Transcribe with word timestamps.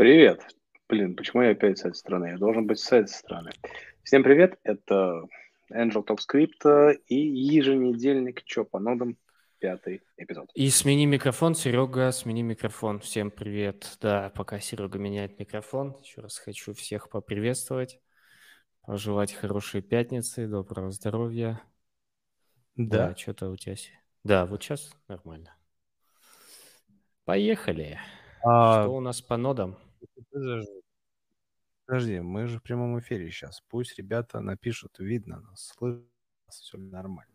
Привет. 0.00 0.40
Блин, 0.88 1.14
почему 1.14 1.42
я 1.42 1.50
опять 1.50 1.76
с 1.76 1.84
этой 1.84 1.94
стороны? 1.94 2.28
Я 2.28 2.38
должен 2.38 2.66
быть 2.66 2.78
с 2.78 2.90
этой 2.90 3.08
стороны. 3.08 3.50
Всем 4.02 4.22
привет, 4.22 4.58
это 4.62 5.26
Angel 5.70 6.02
Talk 6.02 6.20
Script 6.26 7.02
и 7.06 7.16
еженедельник 7.16 8.42
Чё 8.44 8.64
по 8.64 8.78
нодам, 8.78 9.18
пятый 9.58 10.00
эпизод. 10.16 10.48
И 10.54 10.70
смени 10.70 11.04
микрофон, 11.04 11.54
Серега, 11.54 12.12
смени 12.12 12.42
микрофон. 12.42 13.00
Всем 13.00 13.30
привет. 13.30 13.98
Да, 14.00 14.32
пока 14.34 14.58
Серега 14.58 14.98
меняет 14.98 15.38
микрофон, 15.38 15.94
еще 16.02 16.22
раз 16.22 16.38
хочу 16.38 16.72
всех 16.72 17.10
поприветствовать, 17.10 18.00
пожелать 18.80 19.34
хорошей 19.34 19.82
пятницы, 19.82 20.46
доброго 20.46 20.92
здоровья. 20.92 21.60
Да. 22.74 23.08
Да, 23.08 23.16
что-то 23.16 23.50
у 23.50 23.56
тебя... 23.56 23.74
Да, 24.24 24.46
вот 24.46 24.62
сейчас 24.62 24.96
нормально. 25.08 25.54
Поехали. 27.26 27.98
А, 28.42 28.84
Что 28.84 28.94
у 28.94 29.00
нас 29.00 29.20
по 29.20 29.36
нодам? 29.36 29.76
Подожди, 30.32 30.82
подожди, 31.86 32.20
мы 32.20 32.46
же 32.46 32.58
в 32.58 32.62
прямом 32.62 32.98
эфире 33.00 33.30
сейчас. 33.30 33.62
Пусть 33.68 33.98
ребята 33.98 34.40
напишут, 34.40 34.98
видно 34.98 35.40
нас, 35.40 35.72
слышно, 35.76 36.04
все 36.48 36.78
нормально. 36.78 37.32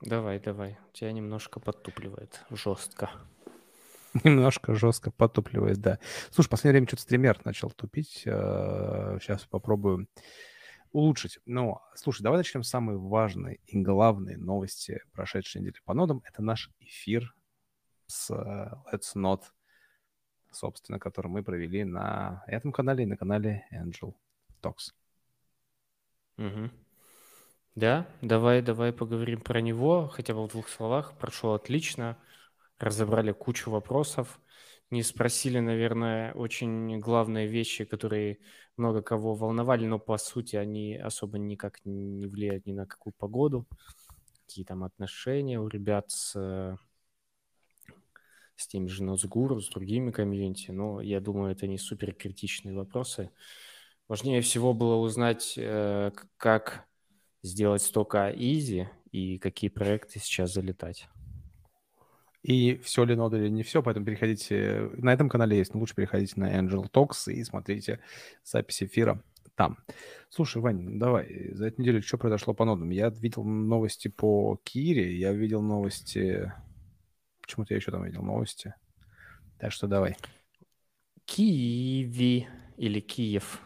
Давай, 0.00 0.38
давай. 0.38 0.76
Тебя 0.92 1.12
немножко 1.12 1.60
подтупливает. 1.60 2.44
Жестко. 2.50 3.10
Немножко 4.24 4.74
жестко 4.74 5.10
потупливает, 5.10 5.78
да. 5.78 5.98
Слушай, 6.30 6.48
в 6.48 6.50
последнее 6.50 6.72
время 6.80 6.88
что-то 6.88 7.02
стример 7.02 7.40
начал 7.44 7.70
тупить. 7.70 8.20
Сейчас 8.24 9.46
попробую 9.46 10.08
улучшить. 10.92 11.40
Но, 11.44 11.82
слушай, 11.94 12.22
давай 12.22 12.38
начнем 12.38 12.62
с 12.62 12.68
самой 12.68 12.96
важной 12.96 13.60
и 13.66 13.78
главной 13.80 14.36
новости 14.36 15.02
прошедшей 15.12 15.60
недели 15.60 15.80
по 15.84 15.94
нодам. 15.94 16.22
Это 16.24 16.42
наш 16.42 16.70
эфир 16.78 17.34
с 18.06 18.30
э, 18.30 18.70
Let's 18.92 19.16
Not, 19.16 19.40
собственно, 20.54 20.98
который 20.98 21.28
мы 21.28 21.42
провели 21.42 21.84
на 21.84 22.44
этом 22.46 22.72
канале 22.72 23.04
и 23.04 23.06
на 23.06 23.16
канале 23.16 23.66
Angel 23.72 24.14
Talks. 24.62 24.92
Мгм. 26.36 26.70
Да, 27.74 28.06
давай, 28.22 28.62
давай 28.62 28.92
поговорим 28.92 29.40
про 29.40 29.60
него, 29.60 30.08
хотя 30.08 30.32
бы 30.32 30.46
в 30.46 30.50
двух 30.50 30.68
словах. 30.68 31.18
Прошло 31.18 31.54
отлично, 31.54 32.16
разобрали 32.78 33.32
кучу 33.32 33.70
вопросов, 33.70 34.40
не 34.90 35.02
спросили, 35.02 35.58
наверное, 35.58 36.32
очень 36.34 37.00
главные 37.00 37.48
вещи, 37.48 37.84
которые 37.84 38.38
много 38.76 39.02
кого 39.02 39.34
волновали, 39.34 39.86
но 39.86 39.98
по 39.98 40.18
сути 40.18 40.54
они 40.54 40.96
особо 40.96 41.38
никак 41.38 41.84
не 41.84 42.26
влияют 42.28 42.66
ни 42.66 42.72
на 42.72 42.86
какую 42.86 43.12
погоду. 43.18 43.66
Какие 44.46 44.64
там 44.64 44.84
отношения 44.84 45.58
у 45.60 45.66
ребят 45.66 46.10
с, 46.12 46.78
с 48.56 48.66
теми 48.66 48.86
же 48.86 49.04
Нацгуру, 49.04 49.60
с 49.60 49.68
другими 49.68 50.10
комьюнити. 50.10 50.70
Но 50.70 51.00
я 51.00 51.20
думаю, 51.20 51.52
это 51.52 51.66
не 51.66 51.78
супер 51.78 52.14
критичные 52.14 52.74
вопросы. 52.74 53.30
Важнее 54.08 54.40
всего 54.42 54.74
было 54.74 54.96
узнать, 54.96 55.54
э, 55.56 56.10
как 56.36 56.86
сделать 57.42 57.82
столько 57.82 58.30
изи 58.30 58.88
и 59.12 59.38
какие 59.38 59.70
проекты 59.70 60.18
сейчас 60.18 60.52
залетать. 60.52 61.08
И 62.42 62.76
все 62.84 63.04
ли 63.04 63.16
нода 63.16 63.38
или 63.38 63.48
не 63.48 63.62
все, 63.62 63.82
поэтому 63.82 64.04
переходите... 64.04 64.90
На 64.98 65.14
этом 65.14 65.30
канале 65.30 65.56
есть, 65.56 65.72
но 65.72 65.80
лучше 65.80 65.94
переходите 65.94 66.34
на 66.36 66.60
Angel 66.60 66.90
Talks 66.90 67.32
и 67.32 67.42
смотрите 67.42 68.00
запись 68.44 68.82
эфира 68.82 69.22
там. 69.54 69.78
Слушай, 70.28 70.60
Вань, 70.60 70.98
давай, 70.98 71.52
за 71.54 71.68
эту 71.68 71.80
неделю 71.80 72.02
что 72.02 72.18
произошло 72.18 72.52
по 72.52 72.66
нодам? 72.66 72.90
Я 72.90 73.08
видел 73.08 73.44
новости 73.44 74.08
по 74.08 74.60
Кире, 74.62 75.16
я 75.16 75.32
видел 75.32 75.62
новости... 75.62 76.52
Почему-то 77.44 77.74
я 77.74 77.76
еще 77.78 77.90
там 77.90 78.04
видел 78.04 78.22
новости. 78.22 78.74
Так 79.58 79.70
что 79.72 79.86
давай. 79.86 80.16
Киеви 81.26 82.48
или 82.76 83.00
Киев. 83.00 83.60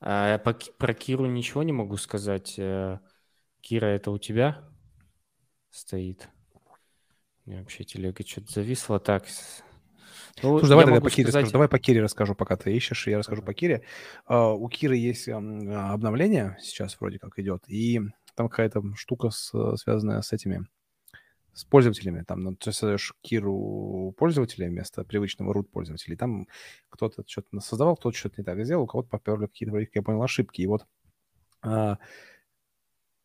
А, 0.00 0.38
по 0.38 0.52
про 0.78 0.94
Киру 0.94 1.26
ничего 1.26 1.62
не 1.62 1.72
могу 1.72 1.96
сказать. 1.96 2.54
Э, 2.58 2.98
Кира, 3.60 3.86
это 3.86 4.10
у 4.10 4.18
тебя 4.18 4.62
стоит? 5.70 6.28
У 7.46 7.50
меня 7.50 7.60
вообще 7.60 7.84
телега 7.84 8.26
что-то 8.26 8.52
зависла. 8.52 9.00
Так, 9.00 9.24
ну, 10.42 10.58
Слушай, 10.58 10.68
давай 10.70 10.84
тогда 10.86 11.00
по 11.00 11.10
Кире 11.10 11.28
сказать- 11.28 11.42
расскажу. 11.44 11.52
Давай 11.52 11.68
по 11.68 11.78
Кире 11.78 12.02
расскажу, 12.02 12.34
пока 12.34 12.56
ты 12.56 12.74
ищешь, 12.74 13.06
я 13.06 13.18
расскажу 13.18 13.42
по 13.42 13.54
Кире. 13.54 13.84
А, 14.26 14.52
У 14.52 14.68
Киры 14.68 14.96
есть 14.96 15.28
ам, 15.28 15.70
обновление 15.70 16.56
сейчас 16.60 16.98
вроде 17.00 17.18
как 17.18 17.38
идет, 17.38 17.62
и 17.68 18.00
там 18.34 18.48
какая-то 18.48 18.82
штука, 18.96 19.30
с- 19.30 19.76
связанная 19.76 20.20
с 20.20 20.32
этими, 20.32 20.66
с 21.54 21.64
пользователями. 21.64 22.24
Там 22.26 22.42
ну, 22.42 22.56
ты 22.56 22.72
создаешь 22.72 23.14
Киру 23.22 24.14
пользователя 24.18 24.68
вместо 24.68 25.04
привычного 25.04 25.52
root 25.52 25.64
пользователя. 25.64 26.14
И 26.14 26.16
там 26.18 26.46
кто-то 26.88 27.24
что-то 27.26 27.60
создавал, 27.60 27.96
кто-то 27.96 28.16
что-то 28.16 28.36
не 28.38 28.44
так 28.44 28.62
сделал, 28.64 28.84
у 28.84 28.86
кого-то 28.86 29.08
поперли 29.08 29.46
какие-то, 29.46 29.78
я 29.78 30.02
понял, 30.02 30.22
ошибки. 30.22 30.62
И 30.62 30.66
вот 30.66 30.86
а, 31.62 31.98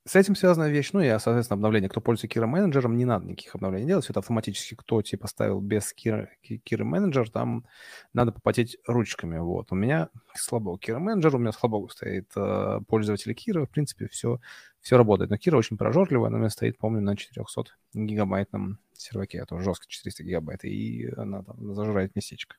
с 0.06 0.16
этим 0.16 0.36
связана 0.36 0.70
вещь, 0.70 0.92
ну 0.94 1.02
и, 1.02 1.08
соответственно, 1.20 1.56
обновление. 1.56 1.90
Кто 1.90 2.02
пользуется 2.02 2.28
Кира 2.28 2.48
менеджером, 2.48 2.98
не 2.98 3.06
надо 3.06 3.26
никаких 3.26 3.54
обновлений 3.56 3.86
делать. 3.86 4.10
Это 4.10 4.20
автоматически, 4.20 4.76
кто 4.76 5.02
типа 5.02 5.28
ставил 5.28 5.60
без 5.60 5.94
Кира, 5.94 6.30
Кира 6.42 6.84
менеджер, 6.84 7.30
там 7.30 7.66
надо 8.14 8.32
попотеть 8.32 8.78
ручками. 8.88 9.38
Вот. 9.38 9.72
У 9.72 9.76
меня 9.76 10.10
слабо 10.34 10.80
Кира 10.80 11.00
менеджер, 11.00 11.36
у 11.36 11.40
меня 11.40 11.52
слабо 11.52 11.88
стоит 11.90 12.32
э, 12.36 12.80
пользователь 12.88 13.34
Кира. 13.36 13.66
В 13.66 13.70
принципе, 13.70 14.08
все, 14.08 14.40
все 14.80 14.98
работает. 14.98 15.30
Но 15.30 15.38
Кира 15.38 15.58
очень 15.58 15.78
прожорливая, 15.78 16.30
она 16.30 16.38
у 16.38 16.40
меня 16.40 16.50
стоит, 16.50 16.78
помню, 16.78 17.02
на 17.02 17.16
400 17.16 17.66
гигабайтном 17.94 18.80
серваке. 18.94 19.40
Это 19.40 19.60
жестко 19.60 19.86
400 19.88 20.24
гигабайт, 20.24 20.64
и 20.64 21.12
она 21.18 21.44
там 21.44 21.74
зажирает 21.76 22.16
местечко. 22.16 22.56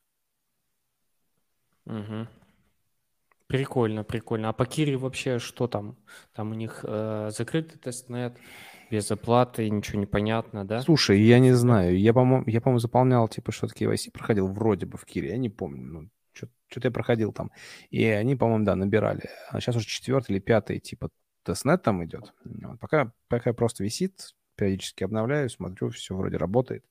Мгм. 1.86 2.28
Прикольно, 3.50 4.04
прикольно. 4.04 4.48
А 4.48 4.52
по 4.52 4.64
Кире 4.64 4.96
вообще 4.96 5.40
что 5.40 5.66
там? 5.66 5.96
Там 6.34 6.52
у 6.52 6.54
них 6.54 6.84
э, 6.84 7.30
закрытый 7.32 7.80
тестнет, 7.80 8.38
без 8.92 9.10
оплаты, 9.10 9.68
ничего 9.68 9.98
не 9.98 10.06
понятно, 10.06 10.64
да? 10.64 10.82
Слушай, 10.82 11.20
я 11.20 11.40
не 11.40 11.50
знаю. 11.52 11.98
Я, 11.98 12.14
по-моему, 12.14 12.44
я, 12.46 12.60
по-моему, 12.60 12.78
заполнял, 12.78 13.26
типа, 13.26 13.50
что-то 13.50 13.74
KYC 13.74 14.12
проходил 14.12 14.46
вроде 14.46 14.86
бы 14.86 14.96
в 14.98 15.04
Кире. 15.04 15.30
Я 15.30 15.36
не 15.36 15.48
помню. 15.48 15.84
Ну, 15.84 16.08
что-то 16.32 16.86
я 16.86 16.92
проходил 16.92 17.32
там. 17.32 17.50
И 17.90 18.04
они, 18.04 18.36
по-моему, 18.36 18.64
да, 18.64 18.76
набирали. 18.76 19.28
А 19.48 19.60
сейчас 19.60 19.74
уже 19.74 19.86
четвертый 19.86 20.30
или 20.30 20.38
пятый, 20.38 20.78
типа, 20.78 21.10
тестнет 21.42 21.82
там 21.82 22.04
идет. 22.04 22.32
Вот. 22.44 22.78
Пока, 22.78 23.12
пока 23.26 23.52
просто 23.52 23.82
висит, 23.82 24.32
периодически 24.54 25.02
обновляю, 25.02 25.50
смотрю, 25.50 25.90
все 25.90 26.14
вроде 26.14 26.36
работает. 26.36 26.84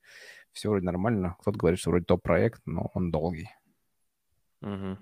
Все 0.52 0.70
вроде 0.70 0.86
нормально. 0.86 1.38
Кто-то 1.40 1.58
говорит, 1.58 1.80
что 1.80 1.92
вроде 1.92 2.04
топ-проект, 2.04 2.62
но 2.66 2.92
он 2.94 3.12
долгий. 3.12 3.50
Мгм. 4.60 4.98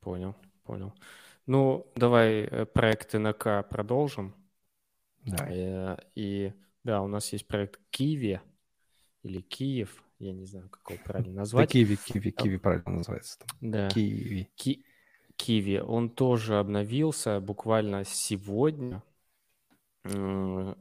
Понял, 0.00 0.34
понял. 0.70 0.94
Ну, 1.46 1.86
давай 1.96 2.42
э, 2.44 2.64
проекты 2.66 3.18
на 3.18 3.32
К 3.32 3.62
продолжим. 3.64 4.34
Давай. 5.24 5.52
Э, 5.52 5.96
И 6.14 6.52
да, 6.84 7.02
у 7.02 7.08
нас 7.08 7.32
есть 7.32 7.46
проект 7.46 7.80
Киви 7.90 8.40
или 9.24 9.40
Киев, 9.40 10.02
я 10.18 10.32
не 10.32 10.46
знаю, 10.46 10.68
как 10.68 10.90
его 10.90 11.02
правильно 11.04 11.32
Да, 11.32 11.38
назвать. 11.40 11.72
Киви, 11.72 11.96
Киви, 11.96 12.30
Киви 12.30 12.56
правильно 12.58 12.90
называется. 12.98 13.38
там. 13.38 13.48
Да, 13.60 13.88
Киви. 13.88 14.48
Ки- 14.54 14.84
Киви, 15.36 15.78
он 15.78 16.08
тоже 16.10 16.58
обновился 16.58 17.40
буквально 17.40 18.04
сегодня. 18.04 19.02
To 20.04 20.76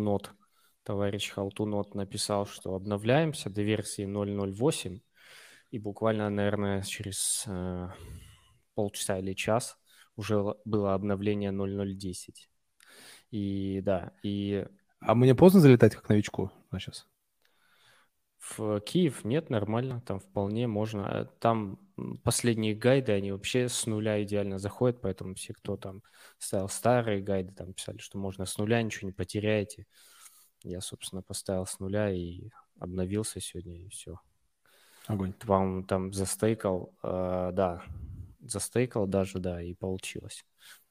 Not, 0.00 0.28
товарищ 0.84 1.32
Not 1.36 1.94
написал, 1.94 2.46
что 2.46 2.74
обновляемся 2.74 3.50
до 3.50 3.62
версии 3.62 4.06
0.08, 4.06 5.00
и 5.70 5.78
буквально, 5.78 6.30
наверное, 6.30 6.82
через 6.82 7.44
э, 7.46 7.88
полчаса 8.80 9.18
или 9.18 9.34
час 9.34 9.76
уже 10.16 10.54
было 10.64 10.94
обновление 10.94 11.50
0.010. 11.50 12.48
И 13.30 13.82
да, 13.82 14.12
и 14.22 14.66
А 15.00 15.14
мне 15.14 15.34
поздно 15.34 15.60
залетать 15.60 15.94
как 15.94 16.08
новичку 16.08 16.50
сейчас? 16.72 17.06
В 18.38 18.80
Киев 18.80 19.22
нет, 19.24 19.50
нормально, 19.50 20.00
там 20.06 20.18
вполне 20.18 20.66
можно. 20.66 21.00
Э, 21.00 21.26
Там 21.40 21.78
последние 22.24 22.74
гайды, 22.74 23.12
они 23.12 23.32
вообще 23.32 23.68
с 23.68 23.86
нуля 23.86 24.22
идеально 24.22 24.58
заходят, 24.58 25.02
поэтому 25.02 25.34
все, 25.34 25.52
кто 25.52 25.76
там 25.76 26.02
ставил 26.38 26.70
старые 26.70 27.20
гайды, 27.20 27.52
там 27.52 27.74
писали, 27.74 27.98
что 27.98 28.16
можно 28.16 28.46
с 28.46 28.56
нуля, 28.56 28.82
ничего 28.82 29.08
не 29.08 29.12
потеряете. 29.12 29.86
Я, 30.62 30.80
собственно, 30.80 31.22
поставил 31.22 31.66
с 31.66 31.78
нуля 31.80 32.10
и 32.10 32.48
обновился 32.78 33.40
сегодня, 33.40 33.84
и 33.84 33.88
все. 33.90 34.18
Огонь. 35.06 35.34
Вам 35.44 35.84
там 35.84 36.12
застейкал, 36.14 36.94
э, 37.02 37.50
да, 37.52 37.82
застейкал 38.40 39.06
даже, 39.06 39.38
да, 39.38 39.62
и 39.62 39.74
получилось. 39.74 40.44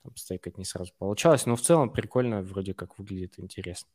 Там 0.04 0.16
стейкать 0.16 0.58
не 0.58 0.66
сразу 0.66 0.94
получалось, 0.98 1.46
но 1.46 1.56
в 1.56 1.62
целом 1.62 1.92
прикольно, 1.92 2.42
вроде 2.42 2.74
как 2.74 2.98
выглядит 2.98 3.40
интересно. 3.40 3.90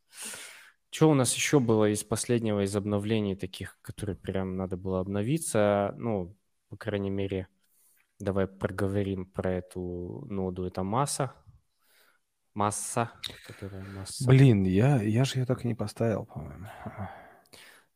Что 0.89 1.09
у 1.09 1.13
нас 1.13 1.33
еще 1.35 1.59
было 1.59 1.89
из 1.89 2.03
последнего, 2.03 2.63
из 2.63 2.75
обновлений 2.75 3.35
таких, 3.35 3.77
которые 3.81 4.15
прям 4.15 4.55
надо 4.55 4.77
было 4.77 4.99
обновиться? 5.01 5.93
Ну, 5.97 6.37
по 6.69 6.77
крайней 6.77 7.09
мере, 7.09 7.47
давай 8.19 8.47
проговорим 8.47 9.25
про 9.25 9.51
эту 9.51 10.25
ноду. 10.29 10.63
Это 10.63 10.83
масса. 10.83 11.33
Масса. 12.53 13.11
Которая 13.45 13.83
масса. 13.83 14.25
Блин, 14.25 14.63
я, 14.63 15.01
я 15.01 15.25
же 15.25 15.39
ее 15.39 15.45
так 15.45 15.65
и 15.65 15.67
не 15.67 15.75
поставил, 15.75 16.25
по-моему. 16.25 16.67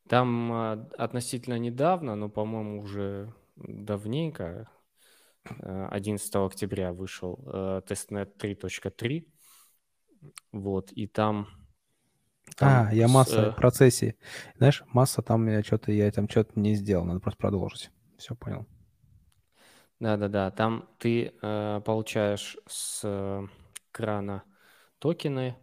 Там 0.08 0.52
а, 0.52 0.72
относительно 0.98 1.58
недавно, 1.58 2.16
но, 2.16 2.28
по-моему, 2.28 2.82
уже 2.82 3.32
давненько, 3.56 4.68
11 5.44 6.36
октября 6.36 6.92
вышел 6.92 7.42
э, 7.46 7.82
тестнет 7.86 8.42
3.3. 8.42 9.26
Вот, 10.52 10.92
и 10.92 11.06
там... 11.06 11.48
там 12.56 12.88
а, 12.88 12.92
я 12.92 13.08
масса 13.08 13.46
э... 13.46 13.52
процессии. 13.52 14.16
Знаешь, 14.56 14.82
масса 14.88 15.22
там 15.22 15.48
я 15.48 15.62
что-то, 15.62 15.92
я 15.92 16.10
там 16.10 16.28
что-то 16.28 16.58
не 16.60 16.74
сделал, 16.74 17.04
надо 17.04 17.20
просто 17.20 17.38
продолжить. 17.38 17.90
Все, 18.18 18.34
понял. 18.34 18.66
Да-да-да, 19.98 20.50
там 20.50 20.88
ты 20.98 21.34
э, 21.42 21.80
получаешь 21.84 22.56
с 22.66 23.02
э, 23.04 23.46
крана 23.90 24.44
токены, 24.98 25.56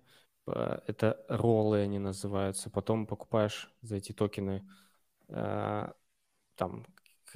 э, 0.47 0.80
это 0.85 1.23
роллы 1.27 1.81
они 1.81 1.97
называются, 1.97 2.69
потом 2.69 3.07
покупаешь 3.07 3.71
за 3.81 3.95
эти 3.95 4.12
токены 4.12 4.68
э, 5.30 5.91
там 6.56 6.85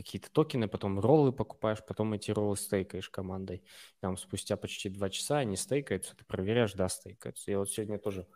какие-то 0.04 0.32
токены, 0.32 0.68
потом 0.68 1.00
роллы 1.00 1.32
покупаешь, 1.32 1.84
потом 1.86 2.14
эти 2.14 2.32
роллы 2.32 2.58
стейкаешь 2.58 3.10
командой. 3.10 3.64
Там 4.00 4.18
спустя 4.18 4.58
почти 4.58 4.90
два 4.90 5.10
часа 5.10 5.38
они 5.40 5.56
стейкаются, 5.56 6.16
ты 6.16 6.26
проверяешь, 6.26 6.74
да, 6.74 6.90
стейкаются. 6.90 7.52
Я 7.52 7.60
вот 7.60 7.70
сегодня 7.70 8.00
тоже 8.00 8.28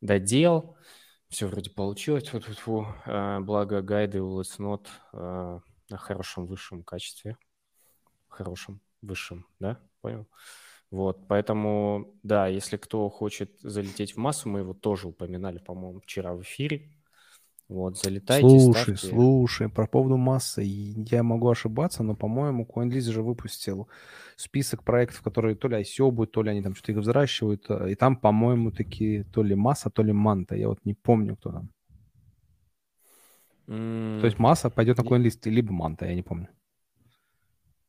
доделал, 0.00 0.76
все 1.28 1.46
вроде 1.46 1.70
получилось, 1.70 2.28
фу 2.28 2.38
-фу. 2.38 2.86
А, 3.06 3.40
благо 3.40 3.82
гайды 3.82 4.20
у 4.20 4.40
Let's 4.40 4.86
а, 5.12 5.60
на 5.88 5.96
хорошем 5.96 6.46
высшем 6.46 6.82
качестве 6.82 7.36
хорошем, 8.32 8.80
высшем, 9.02 9.46
да, 9.60 9.80
понял? 10.00 10.26
Вот, 10.90 11.26
поэтому, 11.28 12.18
да, 12.22 12.48
если 12.48 12.76
кто 12.76 13.08
хочет 13.08 13.58
залететь 13.60 14.14
в 14.14 14.18
массу, 14.18 14.48
мы 14.48 14.60
его 14.60 14.74
тоже 14.74 15.08
упоминали, 15.08 15.58
по-моему, 15.58 16.00
вчера 16.00 16.34
в 16.34 16.42
эфире. 16.42 16.92
Вот, 17.72 17.98
залетайте, 17.98 18.46
Слушай, 18.46 18.96
ставьте. 18.96 19.06
слушай, 19.08 19.68
про 19.70 19.86
поводу 19.86 20.18
массы, 20.18 20.62
я 20.62 21.22
могу 21.22 21.48
ошибаться, 21.48 22.02
но, 22.02 22.14
по-моему, 22.14 22.66
CoinList 22.66 23.10
же 23.10 23.22
выпустил 23.22 23.88
список 24.36 24.82
проектов, 24.82 25.22
которые 25.22 25.56
то 25.56 25.68
ли 25.68 25.80
ICO 25.80 26.10
будет, 26.10 26.32
то 26.32 26.42
ли 26.42 26.50
они 26.50 26.62
там 26.62 26.74
что-то 26.74 26.92
их 26.92 26.98
взращивают, 26.98 27.64
а, 27.70 27.88
и 27.88 27.94
там, 27.94 28.16
по-моему, 28.16 28.72
такие 28.72 29.24
то 29.24 29.42
ли 29.42 29.54
масса, 29.54 29.88
то 29.88 30.02
ли 30.02 30.12
манта, 30.12 30.54
я 30.54 30.68
вот 30.68 30.84
не 30.84 30.92
помню, 30.92 31.34
кто 31.36 31.50
там. 31.50 31.70
Mm. 33.68 34.20
То 34.20 34.26
есть 34.26 34.38
масса 34.38 34.68
пойдет 34.68 34.98
на 34.98 35.02
CoinList, 35.02 35.48
либо 35.48 35.72
манта, 35.72 36.04
я 36.04 36.14
не 36.14 36.22
помню. 36.22 36.48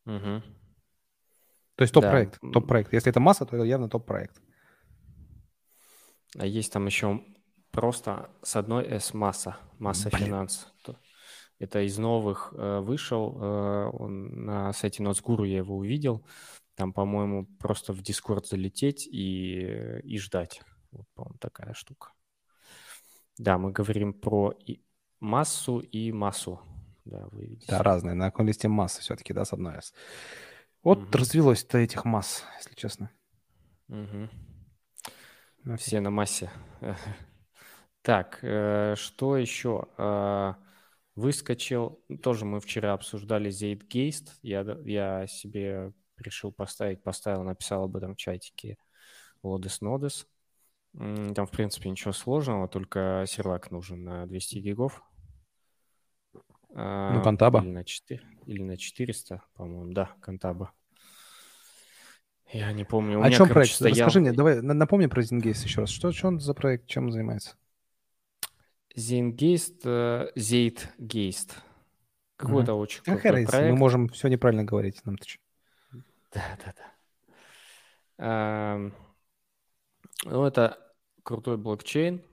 Угу. 0.06 0.44
То 1.76 1.82
есть 1.82 1.94
топ-проект. 1.94 2.40
Да. 2.42 2.52
Топ-проект. 2.52 2.94
Если 2.94 3.10
это 3.10 3.20
масса, 3.20 3.46
то 3.46 3.58
это 3.58 3.66
явно 3.66 3.90
топ-проект. 3.90 4.42
А 6.38 6.46
есть 6.46 6.72
там 6.72 6.86
еще 6.86 7.22
просто 7.74 8.30
с 8.44 8.56
одной 8.56 8.86
S 8.86 9.14
масса, 9.14 9.58
масса 9.80 10.10
Блин. 10.10 10.26
финанс. 10.26 10.72
Это 11.60 11.82
из 11.82 11.98
новых 11.98 12.54
э, 12.56 12.80
вышел, 12.80 13.38
э, 13.42 13.90
он 13.94 14.46
на 14.46 14.74
сайте 14.74 15.04
Notesguru 15.04 15.48
я 15.48 15.58
его 15.58 15.78
увидел. 15.78 16.26
Там, 16.76 16.94
по-моему, 16.94 17.46
просто 17.60 17.94
в 17.94 18.02
Discord 18.02 18.46
залететь 18.46 19.08
и, 19.08 20.00
и 20.04 20.18
ждать. 20.18 20.62
Вот, 20.92 21.06
по-моему, 21.16 21.38
такая 21.40 21.74
штука. 21.74 22.12
Да, 23.38 23.58
мы 23.58 23.72
говорим 23.72 24.14
про 24.14 24.52
и 24.52 24.84
массу 25.20 25.80
и 25.80 26.12
массу. 26.12 26.62
Да, 27.06 27.28
вы 27.32 27.46
видите. 27.46 27.68
Да, 27.70 27.82
разные. 27.82 28.14
На 28.14 28.30
каком 28.30 28.48
листе 28.48 28.68
масса 28.68 29.02
все-таки, 29.02 29.34
да, 29.34 29.46
с 29.46 29.54
одной 29.54 29.78
S. 29.78 29.94
Вот 30.84 31.00
угу. 31.00 31.18
развелось-то 31.18 31.78
этих 31.78 32.06
масс, 32.06 32.44
если 32.58 32.76
честно. 32.76 33.10
Угу. 33.90 34.30
Все 35.78 36.02
на 36.02 36.10
массе. 36.10 36.52
Так, 38.04 38.40
э, 38.42 38.96
что 38.98 39.38
еще? 39.38 39.88
Э, 39.98 40.54
выскочил, 41.16 42.04
тоже 42.22 42.46
мы 42.46 42.60
вчера 42.60 42.94
обсуждали 42.94 43.50
Zeitgeist. 43.50 44.30
Я, 44.42 44.62
я 44.84 45.26
себе 45.26 45.94
решил 46.18 46.52
поставить, 46.52 47.02
поставил, 47.02 47.44
написал 47.44 47.86
об 47.86 47.96
этом 47.96 48.14
в 48.14 48.18
чатике 48.18 48.78
Лодес 49.42 49.82
Нодес. 49.82 50.28
Там, 50.94 51.48
в 51.48 51.50
принципе, 51.50 51.90
ничего 51.90 52.12
сложного, 52.12 52.68
только 52.68 53.26
сервак 53.28 53.72
нужен 53.72 54.04
на 54.04 54.28
200 54.28 54.58
гигов. 54.60 55.02
Ну, 56.70 57.22
Кантаба. 57.24 57.62
Или 57.62 57.70
на, 57.70 57.84
4, 57.84 58.22
или 58.46 58.64
на 58.64 58.78
400, 58.78 59.42
по-моему. 59.56 59.94
Да, 59.94 60.12
Кантаба. 60.22 60.74
Я 62.52 62.72
не 62.74 62.84
помню. 62.84 63.20
У 63.20 63.22
о 63.22 63.28
меня, 63.28 63.38
чем 63.38 63.48
проект? 63.48 63.74
Стоял... 63.74 63.96
Расскажи 63.96 64.20
мне, 64.20 64.34
давай 64.34 64.62
напомни 64.62 65.08
про 65.08 65.22
Zingest 65.24 65.64
еще 65.64 65.82
раз. 65.82 65.90
Что, 65.90 66.12
что 66.12 66.28
он 66.28 66.40
за 66.40 66.54
проект, 66.54 66.88
чем 66.88 67.06
он 67.06 67.12
занимается? 67.12 67.56
Zingest, 68.96 69.86
uh, 69.86 70.32
Zeitgeist. 70.36 71.54
Какой-то 72.36 72.74
очень 72.74 73.04
Какая 73.04 73.32
разница? 73.34 73.52
проект. 73.52 73.72
Мы 73.72 73.78
можем 73.78 74.10
все 74.10 74.28
неправильно 74.28 74.64
говорить. 74.64 75.04
Нам-то 75.06 75.28
что? 75.28 75.40
Да, 76.32 76.58
да, 76.66 76.74
да. 78.18 78.92
Ну, 80.26 80.46
это 80.46 80.78
крутой 81.24 81.58
блокчейн, 81.58 82.22
а, 82.22 82.33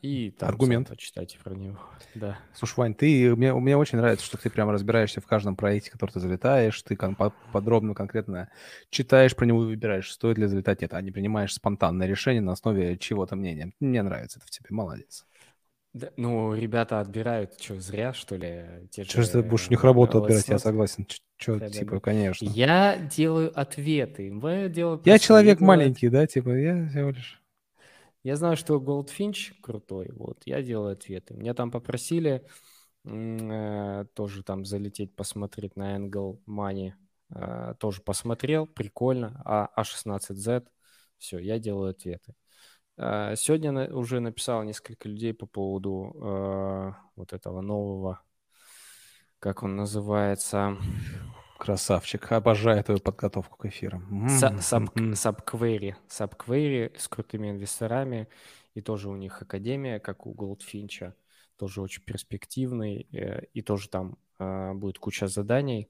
и 0.00 0.30
там 0.30 0.48
Аргумент. 0.48 0.88
почитайте 0.88 1.38
про 1.42 1.54
него. 1.54 1.78
Да. 2.14 2.38
Слушай, 2.54 2.74
Вань, 2.76 2.94
ты, 2.94 3.34
мне, 3.34 3.52
мне 3.52 3.76
очень 3.76 3.98
нравится, 3.98 4.24
что 4.24 4.38
ты 4.38 4.48
прямо 4.48 4.72
разбираешься 4.72 5.20
в 5.20 5.26
каждом 5.26 5.56
проекте, 5.56 5.90
который 5.90 6.12
ты 6.12 6.20
залетаешь, 6.20 6.80
ты 6.82 6.94
кон- 6.94 7.16
подробно, 7.52 7.92
конкретно 7.92 8.50
читаешь 8.90 9.34
про 9.34 9.46
него 9.46 9.64
и 9.64 9.66
выбираешь, 9.66 10.12
стоит 10.12 10.38
ли 10.38 10.46
залетать, 10.46 10.80
нет, 10.80 10.94
а 10.94 11.00
не 11.00 11.10
принимаешь 11.10 11.52
спонтанное 11.52 12.06
решение 12.06 12.40
на 12.40 12.52
основе 12.52 12.96
чего-то 12.98 13.34
мнения. 13.34 13.72
Мне 13.80 14.02
нравится 14.02 14.38
это 14.38 14.46
в 14.46 14.50
тебе, 14.50 14.68
молодец. 14.70 15.26
Да, 15.94 16.10
ну, 16.16 16.52
ребята 16.54 16.98
отбирают, 16.98 17.60
что, 17.60 17.78
зря, 17.80 18.12
что 18.12 18.34
ли? 18.34 18.88
Те 18.90 19.04
что 19.04 19.22
же 19.22 19.30
ты 19.30 19.42
будешь 19.42 19.68
у 19.68 19.70
них 19.70 19.84
работу 19.84 20.22
отбирать, 20.22 20.48
я 20.48 20.58
согласен. 20.58 21.06
Что, 21.36 21.56
да, 21.56 21.68
типа, 21.68 21.94
да. 21.94 22.00
конечно. 22.00 22.46
Я 22.46 22.96
делаю 22.96 23.52
ответы. 23.58 24.32
Вы 24.32 24.68
делаете 24.68 25.08
я 25.08 25.18
человек 25.20 25.60
маленький, 25.60 26.08
да, 26.08 26.26
типа, 26.26 26.50
я 26.50 26.88
всего 26.88 27.10
лишь... 27.10 27.40
Я 28.24 28.36
знаю, 28.36 28.56
что 28.56 28.78
Goldfinch 28.78 29.52
крутой, 29.60 30.10
вот, 30.12 30.42
я 30.46 30.62
делаю 30.62 30.94
ответы. 30.94 31.34
Меня 31.34 31.52
там 31.52 31.70
попросили 31.70 32.46
э, 33.04 34.06
тоже 34.14 34.42
там 34.42 34.64
залететь, 34.64 35.14
посмотреть 35.14 35.76
на 35.76 35.98
Angle 35.98 36.40
Money. 36.48 36.94
Э, 37.34 37.74
тоже 37.78 38.00
посмотрел, 38.00 38.66
прикольно. 38.66 39.42
А 39.44 39.68
A16Z, 39.76 40.66
все, 41.18 41.38
я 41.38 41.58
делаю 41.58 41.90
ответы. 41.90 42.34
Э, 42.96 43.34
сегодня 43.36 43.94
уже 43.94 44.20
написал 44.20 44.62
несколько 44.62 45.06
людей 45.06 45.34
по 45.34 45.44
поводу 45.44 47.04
вот 47.16 47.34
этого 47.34 47.60
нового, 47.60 48.22
как 49.38 49.62
он 49.62 49.76
называется, 49.76 50.78
Красавчик. 51.58 52.32
Обожаю 52.32 52.82
твою 52.84 53.00
подготовку 53.00 53.56
к 53.56 53.66
эфирам. 53.66 54.28
Сабквери. 55.14 55.96
Сабквери 56.08 56.92
с 56.96 57.08
крутыми 57.08 57.50
инвесторами. 57.50 58.28
И 58.74 58.80
тоже 58.80 59.08
у 59.08 59.16
них 59.16 59.40
академия, 59.40 60.00
как 60.00 60.26
у 60.26 60.32
Голдфинча. 60.32 61.14
Тоже 61.56 61.80
очень 61.80 62.02
перспективный. 62.02 63.06
Э, 63.12 63.44
и 63.52 63.62
тоже 63.62 63.88
там 63.88 64.18
а, 64.38 64.74
будет 64.74 64.98
куча 64.98 65.28
заданий. 65.28 65.88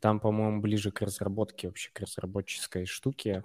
Там, 0.00 0.20
по-моему, 0.20 0.60
ближе 0.60 0.90
к 0.90 1.00
разработке, 1.00 1.68
вообще 1.68 1.90
к 1.92 2.00
разработческой 2.00 2.84
штуке. 2.86 3.42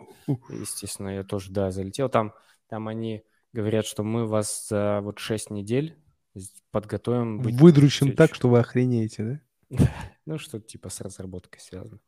Естественно, 0.49 1.09
я 1.09 1.23
тоже, 1.23 1.51
да, 1.51 1.71
залетел. 1.71 2.09
Там, 2.09 2.33
там 2.67 2.87
они 2.87 3.23
говорят, 3.53 3.85
что 3.85 4.03
мы 4.03 4.27
вас 4.27 4.67
за 4.67 4.99
вот 5.01 5.19
6 5.19 5.49
недель 5.51 5.95
подготовим. 6.71 7.39
Выдручим 7.41 8.15
так, 8.15 8.35
что 8.35 8.49
вы 8.49 8.59
охренеете, 8.59 9.23
да? 9.23 9.41
Ну, 10.25 10.37
что-то 10.37 10.65
типа 10.67 10.89
с 10.89 11.01
разработкой 11.01 11.59
связано. 11.59 11.99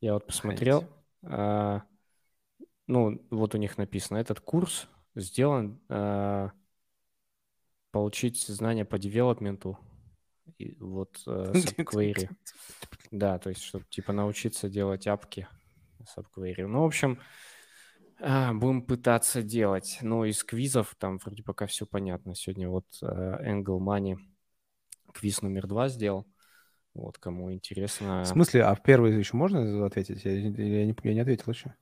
Я 0.00 0.14
вот 0.14 0.26
посмотрел, 0.26 0.88
а, 1.22 1.82
ну, 2.86 3.26
вот 3.30 3.54
у 3.54 3.58
них 3.58 3.76
написано, 3.78 4.18
этот 4.18 4.40
курс 4.40 4.88
сделан 5.16 5.80
а, 5.88 6.52
получить 7.90 8.40
знания 8.46 8.84
по 8.84 8.98
девелопменту, 8.98 9.78
и 10.56 10.76
вот 10.78 11.20
а, 11.26 11.52
subquery. 11.52 12.30
Да, 13.10 13.38
то 13.38 13.50
есть, 13.50 13.62
чтобы 13.62 13.84
типа 13.88 14.12
научиться 14.12 14.68
делать 14.68 15.06
апки 15.06 15.48
subquery. 16.16 16.66
Ну, 16.66 16.82
в 16.82 16.86
общем, 16.86 17.18
а, 18.20 18.52
будем 18.52 18.82
пытаться 18.82 19.42
делать. 19.42 19.98
Но 20.02 20.24
из 20.24 20.42
квизов 20.44 20.94
там 20.98 21.18
вроде 21.18 21.42
пока 21.42 21.66
все 21.66 21.86
понятно. 21.86 22.34
Сегодня 22.34 22.68
вот 22.68 22.86
а, 23.02 23.42
Angle 23.42 23.78
Money 23.78 24.16
квиз 25.12 25.42
номер 25.42 25.66
два 25.66 25.88
сделал. 25.88 26.26
Вот, 26.98 27.16
кому 27.18 27.52
интересно. 27.52 28.24
В 28.24 28.26
смысле, 28.26 28.64
а 28.64 28.74
в 28.74 28.82
первый 28.82 29.16
еще 29.16 29.36
можно 29.36 29.86
ответить? 29.86 30.24
Я, 30.24 30.32
я, 30.32 30.50
не, 30.84 30.96
я 31.04 31.14
не 31.14 31.20
ответил 31.20 31.52
еще. 31.52 31.72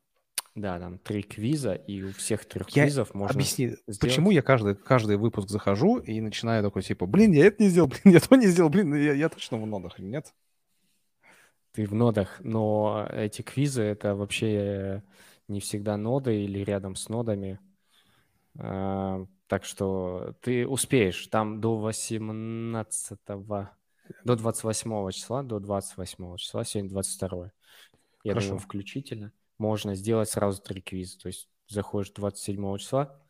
Да, 0.55 0.79
там 0.79 0.99
три 0.99 1.23
квиза, 1.23 1.73
и 1.73 2.03
у 2.03 2.13
всех 2.13 2.45
трех 2.45 2.69
я... 2.71 2.85
квизов 2.85 3.15
можно 3.15 3.35
Объясни, 3.35 3.69
сделать... 3.87 4.01
почему 4.01 4.31
я 4.31 4.43
каждый, 4.43 4.75
каждый 4.75 5.17
выпуск 5.17 5.49
захожу 5.49 5.99
и 5.99 6.21
начинаю 6.21 6.63
такой, 6.63 6.83
типа, 6.83 7.07
блин, 7.07 7.33
я 7.33 7.47
это 7.47 7.63
не 7.63 7.71
сделал, 7.71 7.89
блин, 7.89 8.15
я 8.15 8.21
то 8.21 8.37
не 8.37 8.47
сделал, 8.47 8.69
блин, 8.69 8.95
я, 8.95 9.15
я 9.15 9.29
точно 9.31 9.57
в 9.57 9.67
нодах, 9.67 9.99
нет? 9.99 10.35
Ты 11.73 11.87
в 11.87 11.95
нодах, 11.95 12.41
но 12.41 13.09
эти 13.11 13.41
квизы— 13.41 13.83
это 13.85 14.15
вообще 14.15 15.03
не 15.49 15.61
всегда 15.61 15.97
ноды 15.97 16.45
или 16.45 16.59
рядом 16.59 16.95
с 16.95 17.09
нодами. 17.09 17.59
А, 18.59 19.27
Так 19.47 19.65
что 19.65 20.35
ты 20.41 20.67
успеешь. 20.67 21.27
Там 21.29 21.61
до 21.61 21.77
18 21.79 23.19
до 24.25 24.37
28 24.37 25.11
числа, 25.11 25.43
до 25.43 25.59
28 25.61 26.37
числа, 26.37 26.65
сегодня 26.65 26.91
22. 26.91 27.53
Я 28.25 28.33
Хорошо. 28.33 28.49
думаю, 28.49 28.61
включительно. 28.61 29.33
Можно 29.59 29.95
сделать 29.95 30.29
сразу 30.29 30.61
три 30.61 30.81
квиза. 30.81 31.19
То 31.19 31.29
есть 31.29 31.49
заходишь 31.69 32.13
27 32.13 32.79
числа, 32.79 33.21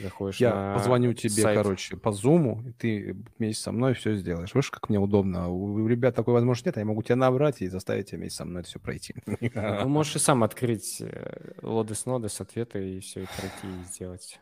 заходишь 0.00 0.40
Я 0.40 0.54
на 0.54 0.74
позвоню 0.74 1.12
тебе, 1.14 1.42
сайт. 1.42 1.56
короче, 1.56 1.96
по 1.96 2.12
зуму, 2.12 2.62
и 2.66 2.72
ты 2.72 3.16
вместе 3.38 3.62
со 3.62 3.72
мной 3.72 3.94
все 3.94 4.16
сделаешь. 4.16 4.54
Видишь, 4.54 4.70
как 4.70 4.88
мне 4.88 4.98
удобно. 4.98 5.48
У 5.48 5.86
ребят 5.86 6.14
такой 6.14 6.34
возможности 6.34 6.68
нет, 6.68 6.76
а 6.76 6.80
я 6.80 6.86
могу 6.86 7.02
тебя 7.02 7.16
набрать 7.16 7.62
и 7.62 7.68
заставить 7.68 8.08
тебя 8.08 8.18
вместе 8.18 8.38
со 8.38 8.44
мной 8.44 8.60
это 8.60 8.68
все 8.68 8.80
пройти. 8.80 9.14
Ну, 9.26 9.36
можешь 9.88 10.16
и 10.16 10.18
сам 10.18 10.42
открыть 10.42 11.00
э, 11.00 11.54
Лодес 11.62 12.06
Нодес 12.06 12.40
ответы 12.40 12.96
и 12.96 13.00
все, 13.00 13.22
и 13.22 13.26
пройти, 13.26 13.80
и 13.80 13.84
сделать. 13.84 14.40